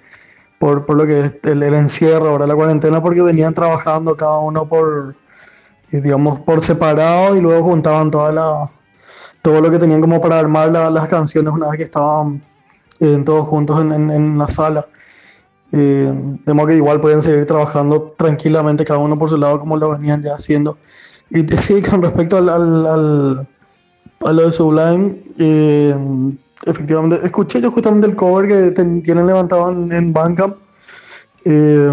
por, 0.58 0.86
por 0.86 0.96
lo 0.96 1.06
que 1.06 1.20
es 1.20 1.34
el, 1.44 1.62
el, 1.62 1.74
encierro, 1.74 2.30
ahora 2.30 2.46
la 2.46 2.54
cuarentena, 2.54 3.02
porque 3.02 3.22
venían 3.22 3.54
trabajando 3.54 4.16
cada 4.16 4.38
uno 4.38 4.66
por, 4.68 5.14
eh, 5.92 6.00
digamos, 6.00 6.40
por 6.40 6.62
separado 6.62 7.36
y 7.36 7.40
luego 7.40 7.64
juntaban 7.64 8.10
toda 8.10 8.32
la, 8.32 8.70
todo 9.42 9.60
lo 9.60 9.70
que 9.70 9.78
tenían 9.78 10.00
como 10.00 10.20
para 10.20 10.38
armar 10.38 10.70
la, 10.70 10.90
las 10.90 11.08
canciones 11.08 11.52
una 11.52 11.68
vez 11.68 11.78
que 11.78 11.84
estaban 11.84 12.42
eh, 13.00 13.22
todos 13.24 13.46
juntos 13.48 13.80
en, 13.80 13.92
en, 13.92 14.10
en 14.10 14.38
la 14.38 14.48
sala. 14.48 14.86
Eh, 15.72 16.12
de 16.46 16.54
modo 16.54 16.68
que 16.68 16.76
igual 16.76 17.00
pueden 17.00 17.20
seguir 17.22 17.44
trabajando 17.44 18.14
tranquilamente 18.16 18.84
cada 18.84 19.00
uno 19.00 19.18
por 19.18 19.28
su 19.28 19.36
lado 19.36 19.58
como 19.58 19.76
lo 19.76 19.90
venían 19.90 20.22
ya 20.22 20.34
haciendo. 20.34 20.78
Y 21.30 21.46
sí, 21.60 21.82
con 21.82 22.02
respecto 22.02 22.36
al, 22.36 22.48
al, 22.48 22.86
al 22.86 23.48
a 24.24 24.32
lo 24.32 24.46
de 24.46 24.52
Sublime, 24.52 25.16
eh, 25.38 25.94
efectivamente, 26.64 27.20
escuché 27.24 27.60
yo 27.60 27.70
justamente 27.70 28.06
el 28.06 28.16
cover 28.16 28.48
que 28.48 28.70
tienen 28.72 29.26
levantado 29.26 29.70
en, 29.70 29.92
en 29.92 30.12
Bandcamp. 30.12 30.56
Eh, 31.44 31.92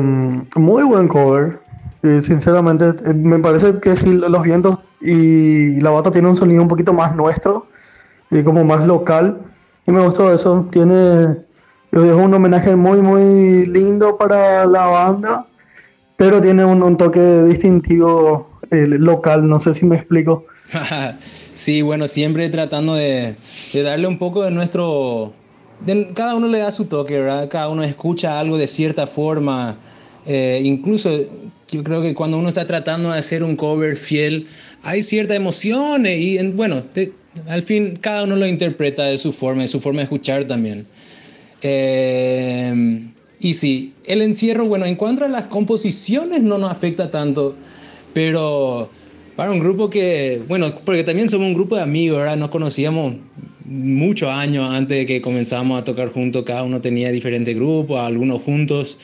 muy 0.56 0.84
buen 0.84 1.08
cover. 1.08 1.60
Eh, 2.04 2.22
sinceramente, 2.22 2.94
eh, 3.06 3.14
me 3.14 3.40
parece 3.40 3.80
que 3.80 3.96
si 3.96 4.14
los 4.14 4.42
vientos 4.44 4.80
y 5.00 5.80
la 5.82 5.92
bata 5.92 6.12
tiene 6.12 6.30
un 6.30 6.36
sonido 6.36 6.62
un 6.62 6.68
poquito 6.68 6.94
más 6.94 7.16
nuestro, 7.16 7.68
y 8.32 8.44
como 8.44 8.64
más 8.64 8.86
local. 8.88 9.42
Y 9.86 9.92
me 9.92 10.02
gustó 10.02 10.34
eso. 10.34 10.68
Tiene 10.72 11.44
es 11.94 12.16
un 12.16 12.34
homenaje 12.34 12.76
muy, 12.76 13.04
muy 13.04 13.68
lindo 13.68 14.18
para 14.18 14.66
la 14.66 14.88
banda, 14.88 15.46
pero 16.18 16.42
tiene 16.42 16.66
un, 16.66 16.82
un 16.82 16.98
toque 16.98 17.44
distintivo 17.44 18.50
eh, 18.72 18.88
local, 18.88 19.48
no 19.48 19.60
sé 19.60 19.76
si 19.76 19.86
me 19.86 19.98
explico. 19.98 20.46
sí, 21.54 21.82
bueno, 21.82 22.08
siempre 22.08 22.50
tratando 22.50 22.96
de, 22.96 23.36
darle 23.74 24.08
un 24.08 24.18
poco 24.18 24.44
de 24.44 24.52
nuestro... 24.52 25.34
Cada 26.16 26.36
uno 26.36 26.48
le 26.48 26.60
da 26.60 26.72
su 26.72 26.86
toque, 26.86 27.20
¿verdad? 27.20 27.50
Cada 27.50 27.68
uno 27.68 27.84
escucha 27.84 28.40
algo 28.40 28.58
de 28.58 28.68
cierta 28.68 29.06
forma. 29.06 29.78
Eh, 30.26 30.62
incluso 30.64 31.10
yo 31.70 31.84
creo 31.84 32.02
que 32.02 32.14
cuando 32.14 32.38
uno 32.38 32.48
está 32.48 32.66
tratando 32.66 33.12
de 33.12 33.20
hacer 33.20 33.44
un 33.44 33.56
cover 33.56 33.98
fiel, 33.98 34.48
hay 34.84 35.04
cierta 35.04 35.36
emoción 35.36 36.06
y, 36.06 36.38
bueno, 36.52 36.84
al 37.48 37.64
fin 37.64 37.96
cada 38.00 38.24
uno 38.24 38.36
lo 38.38 38.48
interpreta 38.48 39.04
de 39.04 39.18
su 39.18 39.34
forma, 39.34 39.64
de 39.64 39.68
su 39.68 39.82
forma 39.82 40.00
de 40.00 40.04
escuchar 40.04 40.46
también. 40.46 40.86
Eh, 41.62 43.02
y 43.40 43.54
sí, 43.56 43.94
el 44.06 44.22
encierro, 44.22 44.68
bueno, 44.68 44.86
en 44.86 44.96
cuanto 44.96 45.26
a 45.26 45.28
las 45.28 45.44
composiciones 45.44 46.44
no 46.44 46.58
nos 46.58 46.72
afecta 46.72 47.12
tanto, 47.12 47.56
pero 48.14 48.90
para 49.36 49.52
un 49.52 49.60
grupo 49.60 49.90
que, 49.90 50.42
bueno, 50.48 50.74
porque 50.86 51.04
también 51.04 51.30
somos 51.30 51.48
un 51.48 51.54
grupo 51.54 51.76
de 51.76 51.82
amigos, 51.82 52.20
¿verdad? 52.20 52.38
Nos 52.38 52.50
conocíamos 52.50 53.16
muchos 53.66 54.30
años 54.30 54.70
antes 54.72 54.98
de 54.98 55.06
que 55.06 55.22
comenzamos 55.22 55.80
a 55.80 55.84
tocar 55.84 56.10
juntos, 56.10 56.44
cada 56.46 56.64
uno 56.64 56.82
tenía 56.82 57.12
diferentes 57.12 57.56
grupos, 57.56 58.00
algunos 58.00 58.42
juntos, 58.42 58.98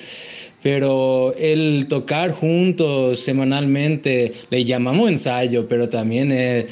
pero 0.61 1.33
el 1.39 1.87
tocar 1.87 2.31
juntos 2.31 3.19
semanalmente, 3.19 4.33
le 4.49 4.65
llamamos 4.65 5.09
ensayo, 5.09 5.67
pero 5.67 5.89
también 5.89 6.31
es, 6.31 6.65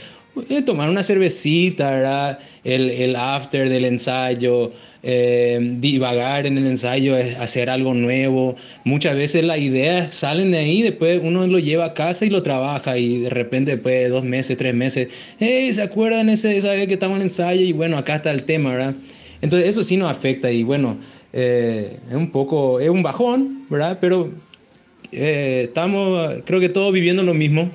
es 0.49 0.65
tomar 0.65 0.89
una 0.89 1.03
cervecita, 1.03 1.91
¿verdad? 1.91 2.39
El, 2.63 2.89
el 2.89 3.15
after 3.15 3.69
del 3.69 3.85
ensayo, 3.85 4.71
eh, 5.03 5.59
divagar 5.79 6.45
en 6.45 6.57
el 6.57 6.67
ensayo, 6.67 7.15
es 7.15 7.37
hacer 7.37 7.69
algo 7.69 7.93
nuevo. 7.93 8.55
Muchas 8.83 9.15
veces 9.15 9.43
las 9.43 9.59
ideas 9.59 10.13
salen 10.13 10.51
de 10.51 10.57
ahí, 10.57 10.81
después 10.81 11.21
uno 11.23 11.45
lo 11.47 11.59
lleva 11.59 11.85
a 11.85 11.93
casa 11.93 12.25
y 12.25 12.29
lo 12.29 12.43
trabaja 12.43 12.97
y 12.97 13.19
de 13.19 13.29
repente 13.29 13.71
después 13.71 13.95
de 13.95 14.09
dos 14.09 14.23
meses, 14.23 14.57
tres 14.57 14.73
meses, 14.73 15.09
hey, 15.39 15.73
¿se 15.73 15.81
acuerdan 15.81 16.29
ese, 16.29 16.57
esa 16.57 16.71
vez 16.71 16.87
que 16.87 16.93
estamos 16.93 17.15
en 17.15 17.21
el 17.21 17.27
ensayo? 17.27 17.61
Y 17.61 17.73
bueno, 17.73 17.97
acá 17.97 18.15
está 18.15 18.31
el 18.31 18.43
tema, 18.43 18.71
¿verdad? 18.71 18.95
Entonces 19.41 19.69
eso 19.69 19.83
sí 19.83 19.97
nos 19.97 20.11
afecta 20.11 20.51
y 20.51 20.63
bueno, 20.63 20.97
eh, 21.33 21.95
es 22.09 22.15
un 22.15 22.31
poco, 22.31 22.79
es 22.79 22.89
un 22.89 23.03
bajón, 23.03 23.65
¿verdad? 23.69 23.99
Pero 24.01 24.31
eh, 25.11 25.61
estamos, 25.65 26.41
creo 26.45 26.59
que 26.59 26.69
todos 26.69 26.91
viviendo 26.91 27.23
lo 27.23 27.33
mismo. 27.33 27.69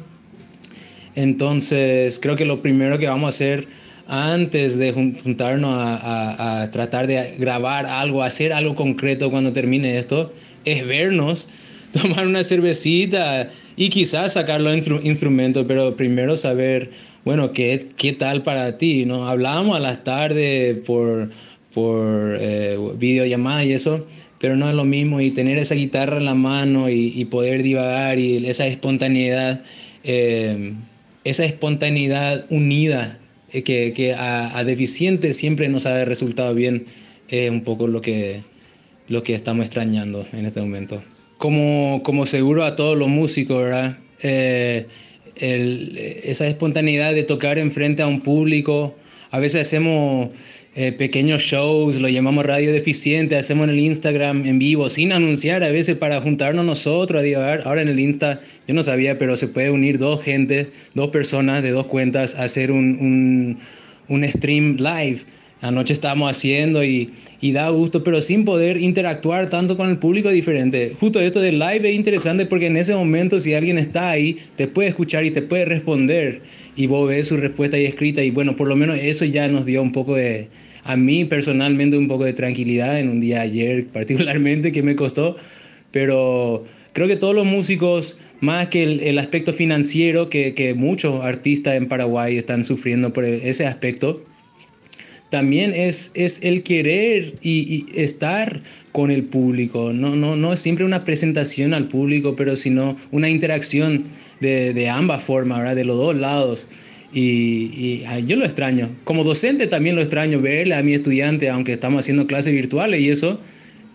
Entonces 1.14 2.18
creo 2.20 2.36
que 2.36 2.44
lo 2.44 2.62
primero 2.62 2.98
que 2.98 3.06
vamos 3.06 3.26
a 3.26 3.28
hacer 3.28 3.68
antes 4.08 4.78
de 4.78 4.92
juntarnos 4.92 5.74
a, 5.74 6.68
tratar 6.72 7.06
de 7.06 7.34
grabar 7.38 7.86
algo, 7.86 8.22
hacer 8.22 8.52
algo 8.52 8.74
concreto 8.74 9.30
cuando 9.30 9.52
termine 9.52 9.98
esto, 9.98 10.32
es 10.64 10.86
vernos, 10.86 11.48
tomar 11.92 12.26
una 12.26 12.44
cervecita 12.44 13.48
y 13.76 13.88
quizás 13.88 14.34
sacar 14.34 14.60
los 14.60 14.74
instru 14.74 15.00
instrumentos, 15.02 15.64
pero 15.66 15.96
primero 15.96 16.36
saber, 16.36 16.90
bueno, 17.24 17.52
qué, 17.52 17.86
qué 17.96 18.12
tal 18.12 18.42
para 18.42 18.76
ti, 18.76 19.04
¿no? 19.04 19.28
Hablábamos 19.28 19.76
a 19.76 19.80
las 19.80 20.04
tardes 20.04 20.76
por, 20.84 21.30
por 21.72 22.36
eh, 22.40 22.78
videollamada 22.98 23.64
y 23.64 23.72
eso, 23.72 24.06
pero 24.38 24.56
no 24.56 24.68
es 24.68 24.74
lo 24.74 24.84
mismo 24.84 25.20
y 25.20 25.30
tener 25.30 25.56
esa 25.58 25.74
guitarra 25.74 26.16
en 26.18 26.24
la 26.24 26.34
mano 26.34 26.90
y, 26.90 27.12
y 27.14 27.24
poder 27.26 27.62
divagar 27.62 28.18
y 28.18 28.44
esa 28.46 28.66
espontaneidad, 28.66 29.62
eh, 30.04 30.74
esa 31.24 31.44
espontaneidad 31.44 32.46
unida 32.50 33.18
eh, 33.52 33.62
que, 33.62 33.92
que 33.92 34.14
a, 34.14 34.56
a, 34.56 34.64
deficientes 34.64 35.36
siempre 35.36 35.68
nos 35.68 35.86
ha 35.86 36.04
resultado 36.04 36.54
bien, 36.54 36.86
es 37.28 37.34
eh, 37.34 37.50
un 37.50 37.62
poco 37.62 37.88
lo 37.88 38.00
que, 38.00 38.42
lo 39.08 39.22
que 39.22 39.34
estamos 39.34 39.64
extrañando 39.66 40.26
en 40.32 40.46
este 40.46 40.60
momento. 40.60 41.02
Como, 41.38 42.02
como 42.04 42.26
seguro 42.26 42.64
a 42.64 42.76
todos 42.76 42.96
los 42.96 43.08
músicos, 43.08 43.64
¿verdad? 43.64 43.98
Eh, 44.22 44.86
esa 45.34 46.46
espontaneidad 46.46 47.14
de 47.14 47.24
tocar 47.24 47.58
enfrente 47.58 48.02
a 48.02 48.06
un 48.06 48.20
público, 48.20 48.94
a 49.32 49.40
veces 49.40 49.62
hacemos 49.62 50.28
eh, 50.74 50.92
pequeños 50.92 51.42
shows, 51.42 51.98
lo 52.00 52.08
llamamos 52.08 52.44
radio 52.44 52.70
deficiente, 52.70 53.34
hacemos 53.36 53.64
en 53.64 53.70
el 53.70 53.80
Instagram 53.80 54.46
en 54.46 54.58
vivo, 54.58 54.90
sin 54.90 55.12
anunciar, 55.12 55.62
a 55.64 55.72
veces 55.72 55.96
para 55.96 56.20
juntarnos 56.20 56.66
nosotros, 56.66 57.22
a. 57.22 57.54
Ahora 57.64 57.80
en 57.80 57.88
el 57.88 57.98
Insta, 57.98 58.40
yo 58.68 58.74
no 58.74 58.82
sabía, 58.82 59.18
pero 59.18 59.36
se 59.38 59.48
puede 59.48 59.70
unir 59.70 59.98
dos 59.98 60.22
gente, 60.22 60.70
dos 60.94 61.08
personas 61.08 61.62
de 61.62 61.70
dos 61.70 61.86
cuentas 61.86 62.34
a 62.34 62.44
hacer 62.44 62.70
un, 62.70 62.98
un, 63.00 63.58
un 64.08 64.28
stream 64.28 64.76
live. 64.76 65.22
Anoche 65.62 65.94
estábamos 65.94 66.30
haciendo 66.30 66.84
y, 66.84 67.10
y, 67.40 67.52
da 67.52 67.70
gusto, 67.70 68.02
pero 68.02 68.20
sin 68.20 68.44
poder 68.44 68.76
interactuar 68.76 69.48
tanto 69.48 69.76
con 69.76 69.88
el 69.88 69.96
público 69.96 70.28
diferente. 70.28 70.94
Justo 70.98 71.20
esto 71.20 71.40
del 71.40 71.60
live 71.60 71.88
es 71.88 71.94
interesante 71.94 72.46
porque 72.46 72.66
en 72.66 72.76
ese 72.76 72.94
momento 72.94 73.38
si 73.38 73.54
alguien 73.54 73.78
está 73.78 74.10
ahí, 74.10 74.38
te 74.56 74.66
puede 74.66 74.88
escuchar 74.88 75.24
y 75.24 75.30
te 75.30 75.40
puede 75.40 75.64
responder 75.64 76.42
y 76.74 76.86
vos 76.88 77.08
ves 77.08 77.28
su 77.28 77.36
respuesta 77.36 77.76
ahí 77.76 77.84
escrita 77.84 78.22
y 78.24 78.30
bueno, 78.30 78.56
por 78.56 78.66
lo 78.68 78.76
menos 78.76 78.98
eso 78.98 79.24
ya 79.24 79.46
nos 79.48 79.64
dio 79.64 79.82
un 79.82 79.92
poco 79.92 80.16
de, 80.16 80.48
a 80.84 80.96
mí 80.96 81.24
personalmente 81.24 81.96
un 81.96 82.08
poco 82.08 82.24
de 82.24 82.32
tranquilidad 82.32 82.98
en 82.98 83.08
un 83.08 83.20
día 83.20 83.40
ayer 83.40 83.86
particularmente 83.92 84.72
que 84.72 84.82
me 84.82 84.96
costó, 84.96 85.36
pero 85.90 86.64
creo 86.92 87.08
que 87.08 87.16
todos 87.16 87.34
los 87.34 87.46
músicos, 87.46 88.18
más 88.40 88.68
que 88.68 88.82
el, 88.82 89.00
el 89.00 89.18
aspecto 89.18 89.52
financiero 89.52 90.28
que, 90.28 90.54
que, 90.54 90.74
muchos 90.74 91.24
artistas 91.24 91.74
en 91.74 91.86
Paraguay 91.86 92.36
están 92.36 92.64
sufriendo 92.64 93.12
por 93.12 93.24
ese 93.24 93.66
aspecto, 93.66 94.24
también 95.32 95.72
es, 95.74 96.10
es 96.12 96.42
el 96.42 96.62
querer 96.62 97.32
y, 97.40 97.86
y, 97.94 97.98
estar 97.98 98.62
con 98.92 99.10
el 99.10 99.24
público. 99.24 99.94
No, 99.94 100.14
no, 100.14 100.36
no 100.36 100.52
es 100.52 100.60
siempre 100.60 100.84
una 100.84 101.04
presentación 101.04 101.72
al 101.72 101.88
público, 101.88 102.36
pero 102.36 102.54
sino 102.54 102.98
una 103.12 103.30
interacción 103.30 104.04
de, 104.40 104.74
de 104.74 104.90
ambas 104.90 105.22
formas, 105.22 105.60
¿verdad? 105.60 105.74
de 105.74 105.86
los 105.86 105.96
dos 105.96 106.14
lados. 106.16 106.68
Y, 107.14 107.70
y, 107.74 108.04
yo 108.26 108.36
lo 108.36 108.44
extraño. 108.44 108.90
Como 109.04 109.24
docente 109.24 109.66
también 109.68 109.96
lo 109.96 110.02
extraño, 110.02 110.38
verle 110.38 110.74
a 110.74 110.82
mi 110.82 110.92
estudiante, 110.92 111.48
aunque 111.48 111.72
estamos 111.72 112.00
haciendo 112.00 112.26
clases 112.26 112.52
virtuales 112.52 113.00
y 113.00 113.08
eso, 113.08 113.40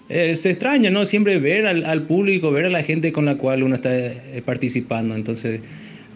se 0.09 0.49
extraña, 0.49 0.89
¿no? 0.89 1.05
Siempre 1.05 1.37
ver 1.37 1.67
al, 1.67 1.85
al, 1.85 2.07
público, 2.07 2.49
ver 2.51 2.65
a 2.65 2.69
la 2.71 2.81
gente 2.81 3.11
con 3.11 3.25
la 3.25 3.37
cual 3.37 3.61
uno 3.61 3.75
está 3.75 3.95
eh, 3.95 4.41
participando. 4.43 5.13
Entonces, 5.13 5.61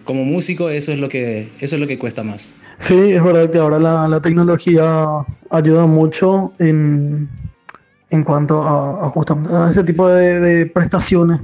como 0.03 0.25
músico, 0.25 0.69
eso 0.69 0.91
es 0.91 0.99
lo 0.99 1.09
que, 1.09 1.49
eso 1.59 1.75
es 1.75 1.81
lo 1.81 1.87
que 1.87 1.97
cuesta 1.99 2.23
más. 2.23 2.53
Sí, 2.77 3.13
es 3.13 3.23
verdad 3.23 3.49
que 3.49 3.57
ahora 3.57 3.79
la, 3.79 4.07
la 4.07 4.21
tecnología 4.21 5.05
ayuda 5.49 5.85
mucho 5.85 6.53
en, 6.59 7.29
en 8.09 8.23
cuanto 8.23 8.63
a, 8.63 9.05
a, 9.05 9.09
justamente 9.09 9.53
a 9.53 9.69
ese 9.69 9.83
tipo 9.83 10.07
de, 10.07 10.39
de 10.39 10.65
prestaciones. 10.65 11.39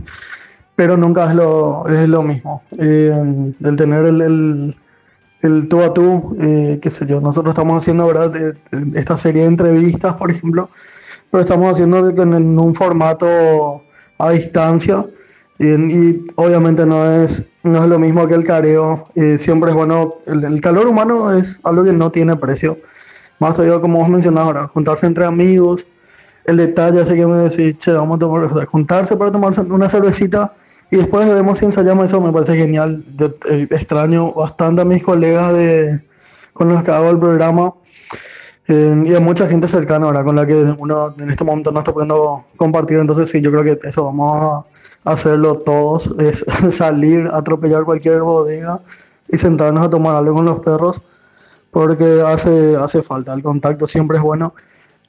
pero 0.78 0.96
nunca 0.96 1.26
es 1.30 1.36
lo, 1.36 1.88
es 1.90 2.08
lo 2.08 2.22
mismo. 2.22 2.62
Eh, 2.78 3.12
el 3.64 3.76
tener 3.76 4.06
el, 4.06 4.22
el, 4.22 4.76
el, 5.42 5.68
tú 5.68 5.82
a 5.82 5.92
tú, 5.92 6.38
eh, 6.40 6.78
qué 6.80 6.92
sé 6.92 7.08
yo, 7.08 7.20
nosotros 7.20 7.54
estamos 7.54 7.82
haciendo 7.84 8.06
¿verdad? 8.06 8.32
esta 8.94 9.18
serie 9.18 9.42
de 9.42 9.48
entrevistas, 9.48 10.14
por 10.14 10.30
ejemplo, 10.30 10.70
pero 11.32 11.42
estamos 11.42 11.72
haciendo 11.72 12.08
en 12.10 12.60
un 12.60 12.76
formato 12.76 13.82
a 14.20 14.30
distancia. 14.30 15.04
Y, 15.60 16.28
obviamente 16.36 16.86
no 16.86 17.12
es, 17.12 17.44
no 17.68 17.84
es 17.84 17.90
lo 17.90 18.00
mismo 18.00 18.28
que 18.28 18.34
el 18.34 18.44
careo. 18.44 19.08
siempre 19.38 19.72
es 19.72 19.76
bueno, 19.76 20.16
el, 20.26 20.62
calor 20.62 20.88
humano 20.88 21.32
es 21.32 21.60
algo 21.64 21.84
que 21.84 21.94
no 21.94 22.12
tiene 22.12 22.36
precio. 22.36 22.80
Más 23.40 23.54
todavía, 23.54 23.80
como 23.80 24.00
vos 24.00 24.10
mencionabas 24.10 24.48
ahora, 24.48 24.68
juntarse 24.68 25.06
entre 25.06 25.26
amigos. 25.26 25.86
El 26.46 26.58
detalle 26.58 27.02
ese 27.02 27.16
que 27.16 27.28
me 27.28 27.38
decís, 27.38 27.78
che, 27.78 27.92
vamos 27.92 28.16
a 28.16 28.20
tomar, 28.20 28.66
juntarse 28.66 29.18
para 29.18 29.32
tomarse 29.32 29.62
una 29.62 29.90
cervecita 29.90 30.54
y 30.90 30.98
después 30.98 31.28
vemos 31.28 31.60
si 31.60 31.66
ensayamos 31.66 32.06
eso, 32.06 32.22
me 32.22 32.32
parece 32.32 32.56
genial. 32.56 33.04
Yo 33.18 33.28
eh, 33.50 33.68
extraño 33.70 34.32
bastante 34.34 34.82
a 34.82 34.86
mis 34.86 35.04
colegas 35.04 35.54
de, 35.54 36.02
con 36.54 36.70
los 36.70 36.82
que 36.84 36.92
hago 36.92 37.10
el 37.10 37.20
programa 37.20 37.74
y 38.70 39.16
a 39.16 39.20
mucha 39.22 39.48
gente 39.48 39.68
cercana, 39.68 40.08
¿verdad? 40.08 40.26
Con 40.26 40.36
la 40.36 40.46
que 40.46 40.56
uno 40.56 41.16
en 41.18 41.30
este 41.30 41.46
momento 41.46 41.72
no 41.72 41.80
está 41.80 41.94
pudiendo 41.94 42.46
compartir. 42.58 42.98
Entonces, 42.98 43.30
sí, 43.30 43.42
yo 43.42 43.50
creo 43.50 43.64
que 43.64 43.80
eso 43.88 44.04
vamos 44.04 44.66
a 45.06 45.12
hacerlo 45.12 45.60
todos: 45.60 46.10
es 46.20 46.44
salir, 46.76 47.30
atropellar 47.32 47.86
cualquier 47.86 48.22
bodega 48.22 48.82
y 49.30 49.38
sentarnos 49.38 49.84
a 49.84 49.90
tomar 49.90 50.18
algo 50.18 50.36
con 50.36 50.46
los 50.46 50.60
perros, 50.60 51.02
porque 51.72 52.22
hace, 52.26 52.76
hace 52.76 53.02
falta. 53.04 53.34
El 53.34 53.42
contacto 53.42 53.88
siempre 53.88 54.18
es 54.18 54.24
bueno. 54.24 54.54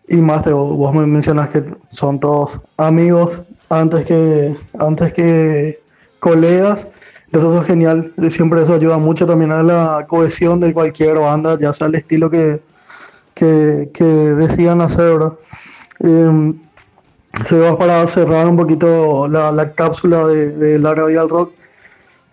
Y 0.07 0.23
más, 0.23 0.43
te, 0.43 0.53
vos 0.53 0.95
me 0.95 1.07
mencionas 1.07 1.49
que 1.49 1.65
son 1.91 2.21
todos 2.21 2.61
amigos 2.77 3.43
antes 3.71 4.07
que, 4.07 4.57
antes 4.79 5.13
que 5.13 5.83
colegas. 6.21 6.87
Entonces 7.27 7.51
eso 7.51 7.61
es 7.63 7.67
genial. 7.67 8.15
Siempre 8.31 8.63
eso 8.63 8.73
ayuda 8.73 8.99
mucho 8.99 9.27
también 9.27 9.51
a 9.51 9.63
la 9.65 10.07
cohesión 10.09 10.61
de 10.61 10.73
cualquier 10.73 11.19
banda, 11.19 11.59
ya 11.61 11.73
sea 11.73 11.89
el 11.89 11.97
estilo 11.97 12.31
que, 12.31 12.63
que, 13.39 13.91
que 13.93 14.05
decidan 14.05 14.81
hacer. 14.81 15.13
¿verdad? 15.13 15.33
Em, 16.01 16.59
se 17.45 17.59
va 17.61 17.79
para 17.79 18.07
cerrar 18.07 18.47
un 18.49 18.57
poquito 18.57 19.29
la, 19.29 19.53
la 19.53 19.73
cápsula 19.73 20.27
de, 20.27 20.57
de 20.57 20.79
Larga 20.79 21.07
Vida 21.07 21.23
al 21.23 21.29
Rock. 21.29 21.53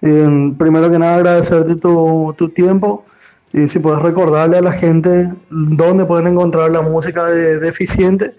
Em, 0.02 0.56
primero 0.56 0.90
que 0.90 1.00
nada 1.00 1.16
agradecerte 1.16 1.76
tu, 1.76 2.34
tu 2.38 2.50
tiempo 2.50 3.06
y 3.54 3.68
si 3.68 3.80
puedes 3.80 4.02
recordarle 4.02 4.58
a 4.58 4.62
la 4.62 4.74
gente 4.74 5.34
dónde 5.50 6.06
pueden 6.06 6.28
encontrar 6.28 6.72
la 6.72 6.82
música 6.82 7.26
de 7.26 7.60
Deficiente 7.60 8.36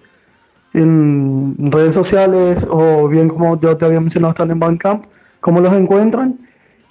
en 0.75 1.55
redes 1.59 1.95
sociales 1.95 2.67
o 2.69 3.09
bien 3.09 3.29
como 3.29 3.59
yo 3.59 3.77
te 3.77 3.87
había 3.87 4.01
mencionado 4.01 4.33
están 4.33 4.51
en 4.51 4.61
Bandcamp, 4.61 5.05
cómo 5.41 5.61
los 5.61 5.73
encuentran 5.73 6.39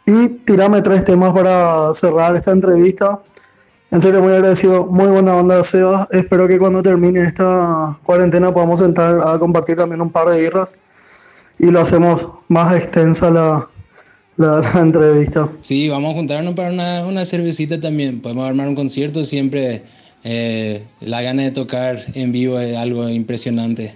y 0.05 0.27
tirame 0.29 0.81
tres 0.81 1.03
temas 1.03 1.33
para 1.33 1.93
cerrar 1.93 2.35
esta 2.35 2.51
entrevista. 2.51 3.19
En 3.91 4.01
serio, 4.01 4.21
muy 4.21 4.33
agradecido, 4.33 4.87
muy 4.87 5.07
buena 5.07 5.35
onda, 5.35 5.63
Seba. 5.63 6.07
Espero 6.11 6.47
que 6.47 6.57
cuando 6.57 6.81
termine 6.81 7.21
esta 7.21 7.97
cuarentena 8.03 8.51
podamos 8.51 8.79
sentar 8.79 9.21
a 9.23 9.37
compartir 9.37 9.75
también 9.75 10.01
un 10.01 10.09
par 10.09 10.27
de 10.27 10.41
guerras 10.41 10.75
y 11.59 11.67
lo 11.67 11.81
hacemos 11.81 12.25
más 12.47 12.75
extensa 12.75 13.29
la, 13.29 13.69
la, 14.37 14.63
entrevista. 14.81 15.49
Sí, 15.61 15.87
vamos 15.87 16.13
a 16.13 16.17
juntarnos 16.17 16.55
para 16.55 16.71
una, 16.71 17.05
una 17.05 17.25
cervecita 17.25 17.79
también. 17.79 18.21
Podemos 18.21 18.49
armar 18.49 18.67
un 18.67 18.75
concierto 18.75 19.23
siempre 19.23 19.83
eh, 20.23 20.81
la 21.01 21.21
gana 21.21 21.43
de 21.43 21.51
tocar 21.51 22.03
en 22.15 22.31
vivo 22.31 22.59
es 22.59 22.75
algo 22.75 23.07
impresionante. 23.07 23.93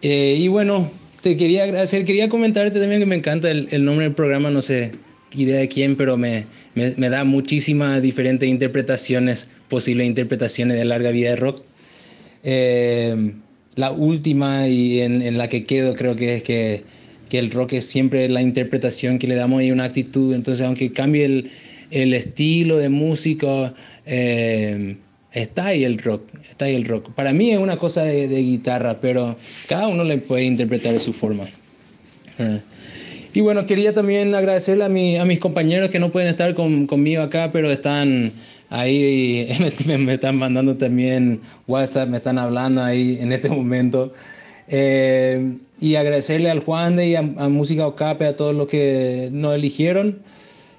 Eh, 0.00 0.36
y 0.38 0.48
bueno, 0.48 0.90
te 1.20 1.36
quería 1.36 1.64
agradecer, 1.64 2.06
quería 2.06 2.30
comentarte 2.30 2.80
también 2.80 3.00
que 3.00 3.06
me 3.06 3.16
encanta 3.16 3.50
el, 3.50 3.68
el 3.70 3.84
nombre 3.84 4.06
del 4.06 4.14
programa, 4.14 4.50
no 4.50 4.62
sé 4.62 4.92
idea 5.34 5.58
de 5.58 5.68
quién, 5.68 5.96
pero 5.96 6.16
me, 6.16 6.46
me, 6.74 6.94
me, 6.96 7.08
da 7.08 7.24
muchísimas 7.24 8.02
diferentes 8.02 8.48
interpretaciones, 8.48 9.50
posibles 9.68 10.06
interpretaciones 10.06 10.76
de 10.76 10.84
larga 10.84 11.10
vida 11.10 11.30
de 11.30 11.36
rock. 11.36 11.62
Eh, 12.42 13.34
la 13.76 13.92
última 13.92 14.68
y 14.68 15.00
en, 15.00 15.22
en, 15.22 15.38
la 15.38 15.48
que 15.48 15.64
quedo 15.64 15.94
creo 15.94 16.16
que 16.16 16.36
es 16.36 16.42
que, 16.42 16.82
que, 17.28 17.38
el 17.38 17.50
rock 17.50 17.74
es 17.74 17.86
siempre 17.86 18.28
la 18.28 18.42
interpretación 18.42 19.18
que 19.18 19.26
le 19.26 19.36
damos 19.36 19.62
y 19.62 19.70
una 19.70 19.84
actitud, 19.84 20.34
entonces 20.34 20.66
aunque 20.66 20.90
cambie 20.90 21.24
el, 21.24 21.50
el 21.90 22.14
estilo 22.14 22.78
de 22.78 22.88
música, 22.88 23.74
eh, 24.06 24.96
está 25.32 25.66
ahí 25.66 25.84
el 25.84 25.98
rock, 25.98 26.22
está 26.48 26.64
ahí 26.64 26.74
el 26.74 26.84
rock. 26.84 27.12
Para 27.14 27.32
mí 27.32 27.50
es 27.50 27.58
una 27.58 27.76
cosa 27.76 28.02
de, 28.02 28.26
de 28.26 28.40
guitarra, 28.42 29.00
pero 29.00 29.36
cada 29.68 29.86
uno 29.86 30.02
le 30.02 30.18
puede 30.18 30.44
interpretar 30.44 30.92
de 30.92 31.00
su 31.00 31.12
forma. 31.12 31.44
Uh. 32.38 32.58
Y 33.32 33.40
bueno, 33.40 33.66
quería 33.66 33.92
también 33.92 34.34
agradecerle 34.34 34.84
a, 34.84 34.88
mi, 34.88 35.16
a 35.16 35.24
mis 35.24 35.38
compañeros 35.38 35.90
que 35.90 36.00
no 36.00 36.10
pueden 36.10 36.28
estar 36.28 36.54
con, 36.54 36.86
conmigo 36.86 37.22
acá, 37.22 37.50
pero 37.52 37.70
están 37.70 38.32
ahí, 38.70 39.48
me, 39.86 40.14
están 40.14 40.36
mandando 40.36 40.76
también 40.76 41.40
WhatsApp, 41.68 42.08
me 42.08 42.16
están 42.16 42.38
hablando 42.38 42.82
ahí 42.82 43.18
en 43.20 43.32
este 43.32 43.48
momento. 43.48 44.12
Eh, 44.68 45.56
y 45.80 45.96
agradecerle 45.96 46.50
al 46.50 46.60
Juan 46.60 46.96
de 46.96 47.08
y 47.08 47.14
a, 47.14 47.20
a 47.20 47.48
Música 47.48 47.86
Ocape, 47.86 48.26
a 48.26 48.36
todos 48.36 48.54
los 48.54 48.66
que 48.66 49.28
nos 49.32 49.54
eligieron. 49.54 50.18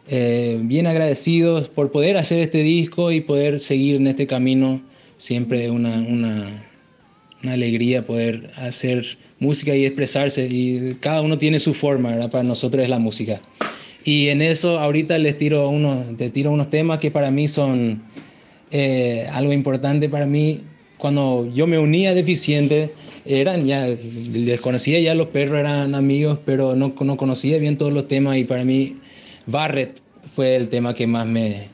Eh, 0.08 0.60
bien 0.64 0.88
agradecidos 0.88 1.70
por 1.70 1.92
poder 1.92 2.18
hacer 2.18 2.40
este 2.40 2.58
disco 2.58 3.12
y 3.12 3.22
poder 3.22 3.62
seguir 3.62 3.96
en 3.96 4.08
este 4.08 4.28
camino. 4.28 4.82
Siempre 5.18 5.70
una, 5.70 6.02
una, 6.02 6.48
una 7.44 7.54
alegría 7.54 8.06
poder 8.06 8.50
hacer 8.58 9.18
música 9.42 9.76
y 9.76 9.86
expresarse. 9.86 10.48
Y 10.50 10.96
cada 11.02 11.22
uno 11.22 11.38
tiene 11.38 11.60
su 11.60 11.74
forma. 11.74 12.30
Para 12.30 12.46
nosotros 12.46 12.84
es 12.84 12.90
la 12.90 13.00
música. 13.00 13.42
Y 14.06 14.30
en 14.30 14.42
eso 14.42 14.80
ahorita 14.80 15.18
les 15.18 15.38
tiro 15.38 15.68
unos, 15.70 16.16
te 16.16 16.30
tiro 16.30 16.52
unos 16.52 16.70
temas 16.70 17.00
que 17.00 17.12
para 17.12 17.30
mí 17.30 17.48
son 17.50 18.02
eh, 18.72 19.28
algo 19.34 19.52
importante 19.52 20.08
para 20.08 20.26
mí. 20.26 20.62
Cuando 20.98 21.52
yo 21.54 21.68
me 21.68 21.78
unía 21.78 22.12
a 22.12 22.14
Deficiente, 22.14 22.92
eran 23.26 23.66
ya, 23.66 23.86
les 23.86 24.62
conocía 24.62 25.00
ya 25.00 25.14
los 25.14 25.28
perros, 25.28 25.60
eran 25.60 25.94
amigos, 25.94 26.40
pero 26.46 26.76
no, 26.76 26.94
no 27.00 27.18
conocía 27.18 27.58
bien 27.58 27.78
todos 27.78 27.92
los 27.94 28.08
temas 28.08 28.38
y 28.38 28.44
para 28.44 28.64
mí 28.64 28.98
Barrett 29.46 30.00
fue 30.36 30.56
el 30.56 30.70
tema 30.70 30.94
que 30.94 31.08
más 31.08 31.26
me, 31.28 31.68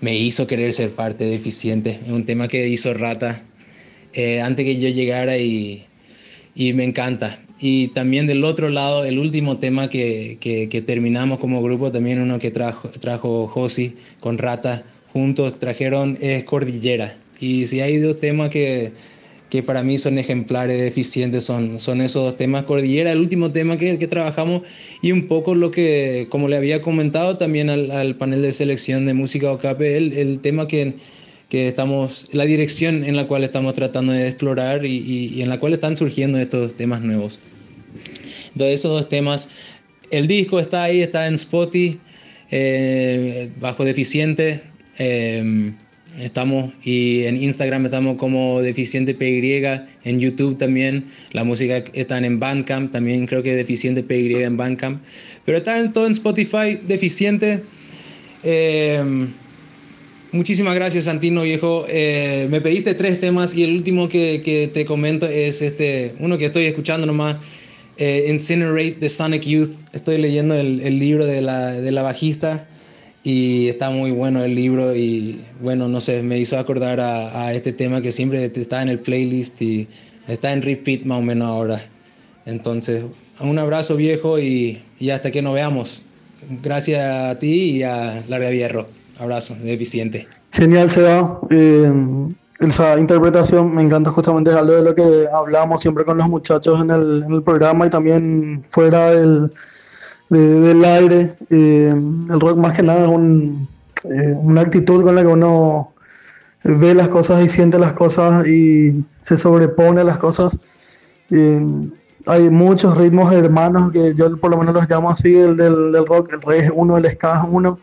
me 0.00 0.16
hizo 0.16 0.46
querer 0.46 0.72
ser 0.72 0.90
parte 0.90 1.24
de 1.24 1.34
Eficiente. 1.34 1.98
Es 2.04 2.10
un 2.10 2.24
tema 2.24 2.48
que 2.48 2.66
hizo 2.68 2.92
Rata 2.92 3.42
eh, 4.12 4.40
antes 4.40 4.64
que 4.64 4.78
yo 4.78 4.88
llegara 4.88 5.38
y, 5.38 5.84
y, 6.54 6.72
me 6.72 6.84
encanta. 6.84 7.40
Y 7.60 7.88
también 7.88 8.26
del 8.26 8.44
otro 8.44 8.70
lado, 8.70 9.04
el 9.04 9.18
último 9.18 9.58
tema 9.58 9.88
que, 9.88 10.38
que, 10.40 10.68
que 10.68 10.82
terminamos 10.82 11.38
como 11.38 11.62
grupo, 11.62 11.90
también 11.90 12.20
uno 12.20 12.38
que 12.38 12.50
trajo, 12.50 12.88
trajo 12.88 13.46
Josi 13.46 13.94
con 14.20 14.38
Rata, 14.38 14.84
juntos 15.12 15.58
trajeron 15.58 16.18
es 16.20 16.44
Cordillera. 16.44 17.16
Y 17.40 17.66
si 17.66 17.80
hay 17.80 17.98
dos 17.98 18.18
temas 18.18 18.50
que 18.50 18.92
que 19.52 19.62
para 19.62 19.82
mí 19.82 19.98
son 19.98 20.16
ejemplares 20.16 20.80
eficientes, 20.80 21.44
son, 21.44 21.78
son 21.78 22.00
esos 22.00 22.24
dos 22.24 22.36
temas. 22.36 22.64
Cordillera, 22.64 23.12
el 23.12 23.18
último 23.18 23.52
tema 23.52 23.76
que, 23.76 23.98
que 23.98 24.06
trabajamos 24.06 24.62
y 25.02 25.12
un 25.12 25.26
poco 25.26 25.54
lo 25.54 25.70
que, 25.70 26.26
como 26.30 26.48
le 26.48 26.56
había 26.56 26.80
comentado 26.80 27.36
también 27.36 27.68
al, 27.68 27.90
al 27.90 28.16
panel 28.16 28.40
de 28.40 28.54
selección 28.54 29.04
de 29.04 29.12
música 29.12 29.52
OCAPE, 29.52 29.98
el, 29.98 30.14
el 30.14 30.40
tema 30.40 30.66
que, 30.66 30.94
que 31.52 31.68
estamos, 31.68 32.28
la 32.32 32.46
dirección 32.46 33.04
en 33.04 33.14
la 33.14 33.26
cual 33.26 33.44
estamos 33.44 33.74
tratando 33.74 34.14
de 34.14 34.26
explorar 34.26 34.86
y, 34.86 34.96
y, 34.96 35.34
y 35.34 35.42
en 35.42 35.50
la 35.50 35.60
cual 35.60 35.74
están 35.74 35.96
surgiendo 35.96 36.38
estos 36.38 36.74
temas 36.78 37.02
nuevos. 37.02 37.38
Entonces 38.52 38.80
esos 38.80 38.92
dos 38.92 39.08
temas, 39.10 39.50
el 40.10 40.28
disco 40.28 40.58
está 40.60 40.84
ahí, 40.84 41.02
está 41.02 41.26
en 41.26 41.34
Spotify, 41.34 42.00
eh, 42.50 43.50
bajo 43.60 43.84
deficiente. 43.84 44.62
Eh, 44.98 45.74
Estamos 46.18 46.72
y 46.84 47.24
en 47.24 47.42
Instagram 47.42 47.86
estamos 47.86 48.16
como 48.18 48.60
Deficiente 48.62 49.14
PY, 49.14 49.62
en 50.04 50.20
YouTube 50.20 50.56
también. 50.56 51.04
La 51.32 51.44
música 51.44 51.84
está 51.92 52.16
en 52.16 52.38
Bandcamp, 52.40 52.92
también 52.92 53.26
creo 53.26 53.42
que 53.42 53.54
Deficiente 53.54 54.02
PY 54.02 54.42
en 54.42 54.56
Bandcamp. 54.56 55.02
Pero 55.44 55.58
está 55.58 55.78
en, 55.78 55.92
todo 55.92 56.06
en 56.06 56.12
Spotify, 56.12 56.78
Deficiente. 56.86 57.62
Eh, 58.42 59.02
muchísimas 60.32 60.74
gracias, 60.74 61.04
Santino 61.04 61.42
Viejo. 61.42 61.84
Eh, 61.88 62.48
me 62.50 62.60
pediste 62.60 62.94
tres 62.94 63.20
temas 63.20 63.54
y 63.54 63.64
el 63.64 63.76
último 63.76 64.08
que, 64.08 64.70
te 64.72 64.84
comento 64.84 65.26
es 65.26 65.62
este, 65.62 66.14
uno 66.18 66.38
que 66.38 66.46
estoy 66.46 66.64
escuchando 66.64 67.06
nomás. 67.06 67.36
Eh, 67.98 68.26
Incinerate 68.28 68.96
de 68.98 69.08
Sonic 69.08 69.42
Youth. 69.44 69.70
Estoy 69.92 70.18
leyendo 70.18 70.54
el, 70.54 70.98
libro 70.98 71.26
de 71.26 71.42
la, 71.42 71.72
de 71.72 71.92
la 71.92 72.02
bajista 72.02 72.66
y 73.22 73.68
está 73.68 73.90
muy 73.90 74.10
bueno 74.10 74.42
el 74.42 74.54
libro 74.54 74.96
y 74.96 75.38
bueno, 75.60 75.86
no 75.88 76.00
sé, 76.00 76.22
me 76.22 76.38
hizo 76.38 76.58
acordar 76.58 76.98
a, 76.98 77.46
a, 77.46 77.52
este 77.52 77.72
tema 77.72 78.00
que 78.00 78.10
siempre 78.10 78.44
está 78.44 78.82
en 78.82 78.88
el 78.88 78.98
playlist 78.98 79.62
y 79.62 79.86
está 80.26 80.52
en 80.52 80.62
repeat 80.62 81.02
más 81.02 81.18
o 81.18 81.22
menos 81.22 81.48
ahora. 81.48 81.80
Entonces, 82.46 83.04
un 83.40 83.58
abrazo 83.58 83.96
viejo 83.96 84.38
y, 84.38 84.80
y 84.98 85.10
hasta 85.10 85.30
que 85.30 85.42
nos 85.42 85.54
veamos. 85.54 86.02
Gracias 86.62 87.00
a 87.00 87.38
ti 87.38 87.76
y 87.76 87.82
a 87.82 88.24
Larga 88.28 88.50
Vierro. 88.50 89.01
Abrazo, 89.18 89.54
de 89.54 89.72
Eficiente. 89.72 90.28
Genial, 90.52 90.90
Seba. 90.90 91.40
Eh, 91.50 91.92
esa 92.60 92.98
interpretación 92.98 93.74
me 93.74 93.82
encanta 93.82 94.10
justamente 94.10 94.50
algo 94.52 94.74
de 94.74 94.82
lo 94.82 94.94
que 94.94 95.26
hablamos 95.34 95.82
siempre 95.82 96.04
con 96.04 96.16
los 96.18 96.28
muchachos 96.28 96.80
en 96.80 96.90
el, 96.90 97.42
programa 97.42 97.86
y 97.86 97.90
también 97.90 98.64
fuera 98.70 99.10
del 99.10 99.52
del 100.28 100.84
aire. 100.84 101.34
el 101.50 102.40
rock 102.40 102.56
más 102.56 102.74
que 102.74 102.82
nada 102.82 103.04
es 103.04 103.08
una 104.36 104.60
actitud 104.62 105.02
con 105.02 105.14
la 105.14 105.22
que 105.22 105.28
uno 105.28 105.92
ve 106.64 106.94
las 106.94 107.08
cosas 107.08 107.44
y 107.44 107.48
siente 107.48 107.78
las 107.78 107.92
cosas 107.92 108.46
y 108.46 109.04
se 109.20 109.36
sobrepone 109.36 110.00
a 110.00 110.04
las 110.04 110.18
cosas. 110.18 110.56
hay 112.26 112.50
muchos 112.50 112.96
ritmos 112.96 113.34
hermanos 113.34 113.92
que 113.92 114.14
yo 114.14 114.36
por 114.38 114.50
lo 114.50 114.58
menos 114.58 114.74
los 114.74 114.88
llamo 114.88 115.10
así, 115.10 115.36
el 115.36 115.56
del, 115.56 115.92
del 115.92 116.06
rock, 116.06 116.32
el 116.32 116.40
reggae 116.42 116.66
es 116.66 116.72
uno, 116.74 116.96
el 116.96 117.10
ska 117.10 117.42
es 117.42 117.48
uno. 117.50 117.78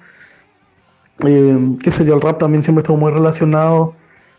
Eh, 1.28 1.78
qué 1.82 1.92
sé 1.92 2.06
yo, 2.06 2.16
el 2.16 2.22
rap 2.22 2.40
también 2.40 2.64
siempre 2.64 2.82
estuvo 2.82 2.98
muy 2.98 3.12
relacionado. 3.12 3.94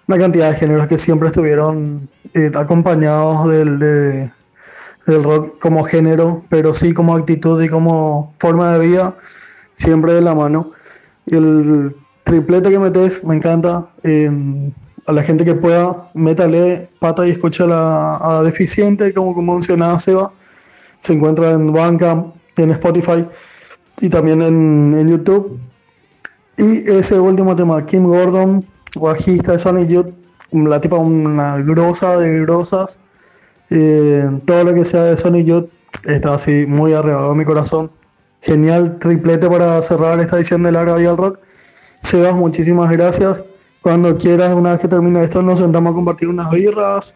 Una 0.06 0.18
cantidad 0.18 0.50
de 0.50 0.56
géneros 0.56 0.86
que 0.86 0.98
siempre 0.98 1.28
estuvieron 1.28 2.08
eh, 2.34 2.50
acompañados 2.54 3.48
del, 3.50 3.78
del 3.78 5.24
rock 5.24 5.58
como 5.60 5.84
género, 5.84 6.42
pero 6.48 6.74
sí 6.74 6.92
como 6.92 7.14
actitud 7.14 7.62
y 7.62 7.68
como 7.68 8.32
forma 8.38 8.72
de 8.72 8.86
vida, 8.86 9.16
siempre 9.74 10.14
de 10.14 10.22
la 10.22 10.34
mano. 10.34 10.72
El 11.26 11.94
triplete 12.24 12.70
que 12.70 12.78
metes 12.78 13.22
me 13.24 13.36
encanta. 13.36 13.90
a 15.06 15.12
la 15.12 15.22
gente 15.22 15.44
que 15.44 15.54
pueda, 15.54 16.10
métale 16.14 16.88
pata 16.98 17.26
y 17.26 17.30
escucha 17.30 17.64
a 17.66 18.42
Deficiente, 18.42 19.12
como, 19.12 19.34
como 19.34 19.54
mencionaba 19.54 19.98
Seba. 19.98 20.32
Se 20.98 21.12
encuentra 21.12 21.52
en 21.52 21.72
Bandcamp, 21.72 22.34
en 22.56 22.70
Spotify 22.72 23.26
y 24.00 24.08
también 24.08 24.42
en, 24.42 24.94
en 24.98 25.08
YouTube. 25.08 25.60
Y 26.60 26.84
ese 26.90 27.18
último 27.18 27.56
tema, 27.56 27.86
Kim 27.86 28.04
Gordon, 28.04 28.62
bajista 28.94 29.52
de 29.52 29.58
Sonic 29.58 29.88
Youth, 29.88 30.08
la 30.52 30.78
tipa 30.78 30.96
una 30.96 31.56
grosa 31.56 32.18
de 32.18 32.40
grosas. 32.40 32.98
Eh, 33.70 34.28
todo 34.44 34.64
lo 34.64 34.74
que 34.74 34.84
sea 34.84 35.04
de 35.04 35.16
Sonic 35.16 35.46
Youth 35.46 35.70
está 36.04 36.34
así 36.34 36.66
muy 36.66 36.92
arreglado 36.92 37.34
mi 37.34 37.46
corazón. 37.46 37.90
Genial 38.42 38.98
triplete 38.98 39.48
para 39.48 39.80
cerrar 39.80 40.20
esta 40.20 40.36
edición 40.36 40.62
de 40.62 40.72
Larga 40.72 40.96
al 40.96 41.16
Rock. 41.16 41.38
Sebas, 42.00 42.34
muchísimas 42.34 42.90
gracias. 42.90 43.42
Cuando 43.80 44.18
quieras, 44.18 44.52
una 44.52 44.72
vez 44.72 44.80
que 44.80 44.88
termine 44.88 45.24
esto, 45.24 45.40
nos 45.40 45.60
sentamos 45.60 45.92
a 45.92 45.94
compartir 45.94 46.28
unas 46.28 46.50
birras, 46.50 47.14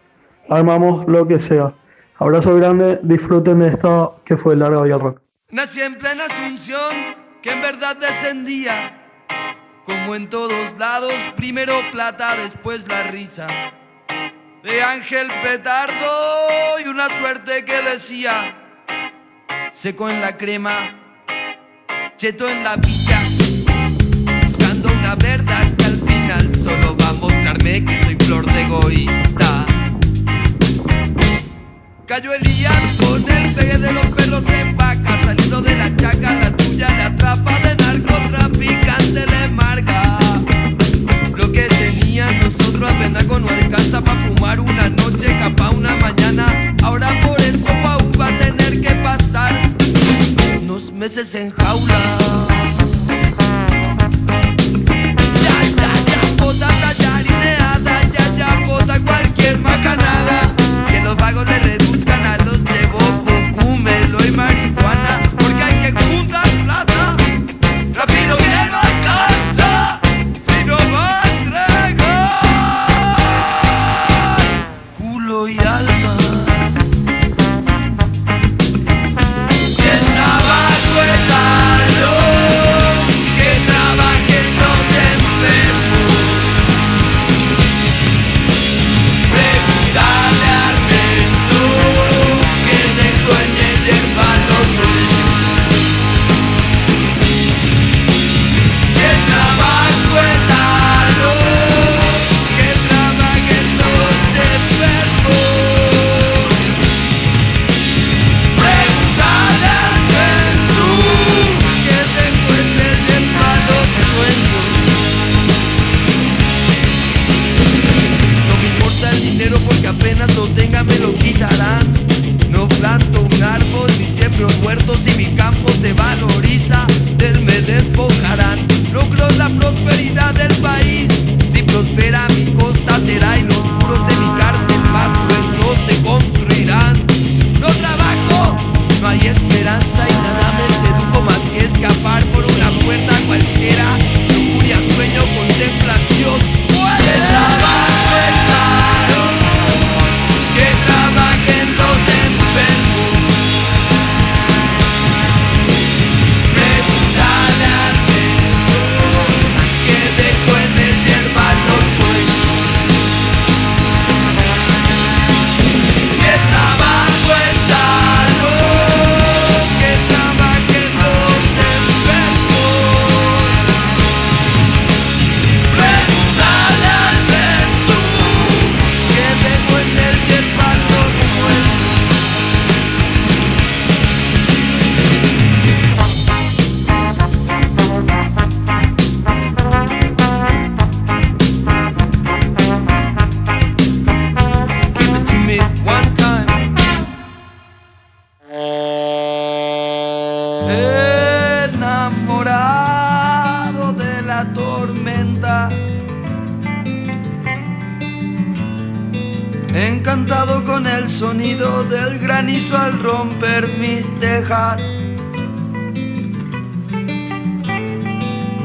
armamos 0.49 1.07
lo 1.07 1.27
que 1.27 1.39
sea. 1.39 1.71
Abrazo 2.17 2.55
grande, 2.55 2.99
disfruten 3.03 3.59
de 3.59 3.67
esto 3.67 4.15
que 4.25 4.37
fue 4.37 4.55
Larga 4.55 4.81
al 4.81 4.99
Rock. 4.99 5.21
Nací 5.51 5.81
en 5.81 5.99
plena 5.99 6.23
Asunción, 6.25 6.79
que 7.43 7.51
en 7.51 7.61
verdad 7.61 7.95
descendía 7.95 9.04
como 9.85 10.15
en 10.15 10.29
todos 10.29 10.77
lados, 10.77 11.13
primero 11.35 11.79
plata, 11.91 12.35
después 12.35 12.87
la 12.87 13.03
risa. 13.03 13.47
De 14.63 14.81
Ángel 14.81 15.27
Petardo 15.43 16.79
y 16.83 16.87
una 16.87 17.07
suerte 17.19 17.63
que 17.63 17.81
decía, 17.83 18.55
seco 19.71 20.09
en 20.09 20.21
la 20.21 20.35
crema, 20.37 20.99
cheto 22.17 22.49
en 22.49 22.63
la 22.63 22.75
villa, 22.77 23.21
buscando 24.47 24.91
una 24.91 25.15
verdad 25.15 25.71
que 25.77 25.85
al 25.85 25.97
final 25.97 26.55
solo 26.55 26.97
va 26.97 27.09
a 27.09 27.13
mostrarme 27.13 27.85
que 27.85 28.03
soy 28.03 28.15
flor 28.25 28.45
de 28.51 28.61
egoísta. 28.63 29.65
Cayó 32.07 32.33
Elías 32.33 32.54
meses 51.15 51.35
en 51.35 51.51
jaula. 51.51 52.24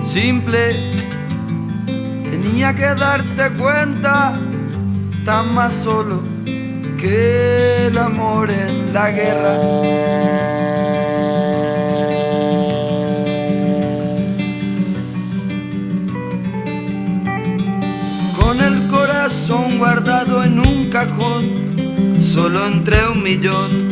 Simple, 0.03 0.93
tenía 2.29 2.75
que 2.75 2.95
darte 2.95 3.51
cuenta, 3.57 4.39
tan 5.25 5.55
más 5.55 5.73
solo 5.73 6.21
que 6.99 7.87
el 7.87 7.97
amor 7.97 8.51
en 8.51 8.93
la 8.93 9.11
guerra. 9.11 9.57
Con 18.39 18.61
el 18.61 18.87
corazón 18.89 19.79
guardado 19.79 20.45
en 20.45 20.59
un 20.59 20.91
cajón, 20.91 22.19
solo 22.21 22.67
entre 22.67 23.09
un 23.09 23.23
millón 23.23 23.90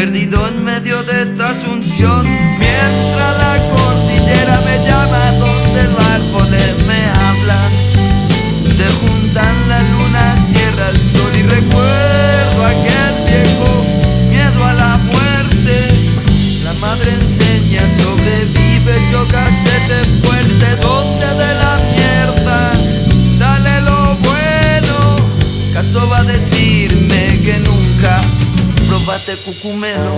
perdido 0.00 0.48
en 0.48 0.64
medio 0.64 1.02
de 1.02 1.24
esta 1.24 1.50
asunción, 1.50 2.26
mientras 2.58 3.32
la 3.36 3.54
cordillera 3.68 4.58
me 4.64 4.76
llama 4.86 5.30
donde 5.32 5.82
los 5.92 6.04
árboles 6.18 6.86
me 6.86 7.00
hablan, 7.26 7.70
se 8.70 8.86
juntan 8.98 9.68
la 9.68 9.78
luna, 9.92 10.09
probaste 29.20 29.36
cucumelo. 29.44 30.16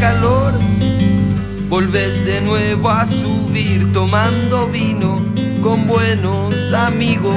calor, 0.00 0.52
volvés 1.68 2.24
de 2.24 2.40
nuevo 2.40 2.88
a 2.88 3.04
subir 3.06 3.92
tomando 3.92 4.68
vino 4.68 5.20
con 5.62 5.86
buenos 5.86 6.72
amigos, 6.72 7.36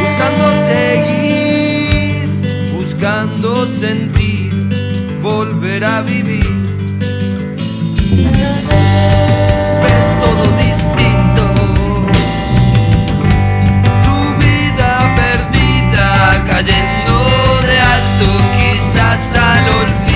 buscando 0.00 0.44
seguir, 0.66 2.30
buscando 2.72 3.66
sentir, 3.66 4.52
volver 5.22 5.84
a 5.84 6.02
vivir. 6.02 6.46
Ves 9.82 10.08
todo 10.20 10.44
distinto. 10.56 11.42
Tu 14.04 14.16
vida 14.42 15.14
perdida 15.16 16.44
cayendo 16.46 17.14
de 17.66 17.76
alto, 17.80 18.26
quizás 18.56 19.34
al 19.34 19.68
olvido. 19.68 20.13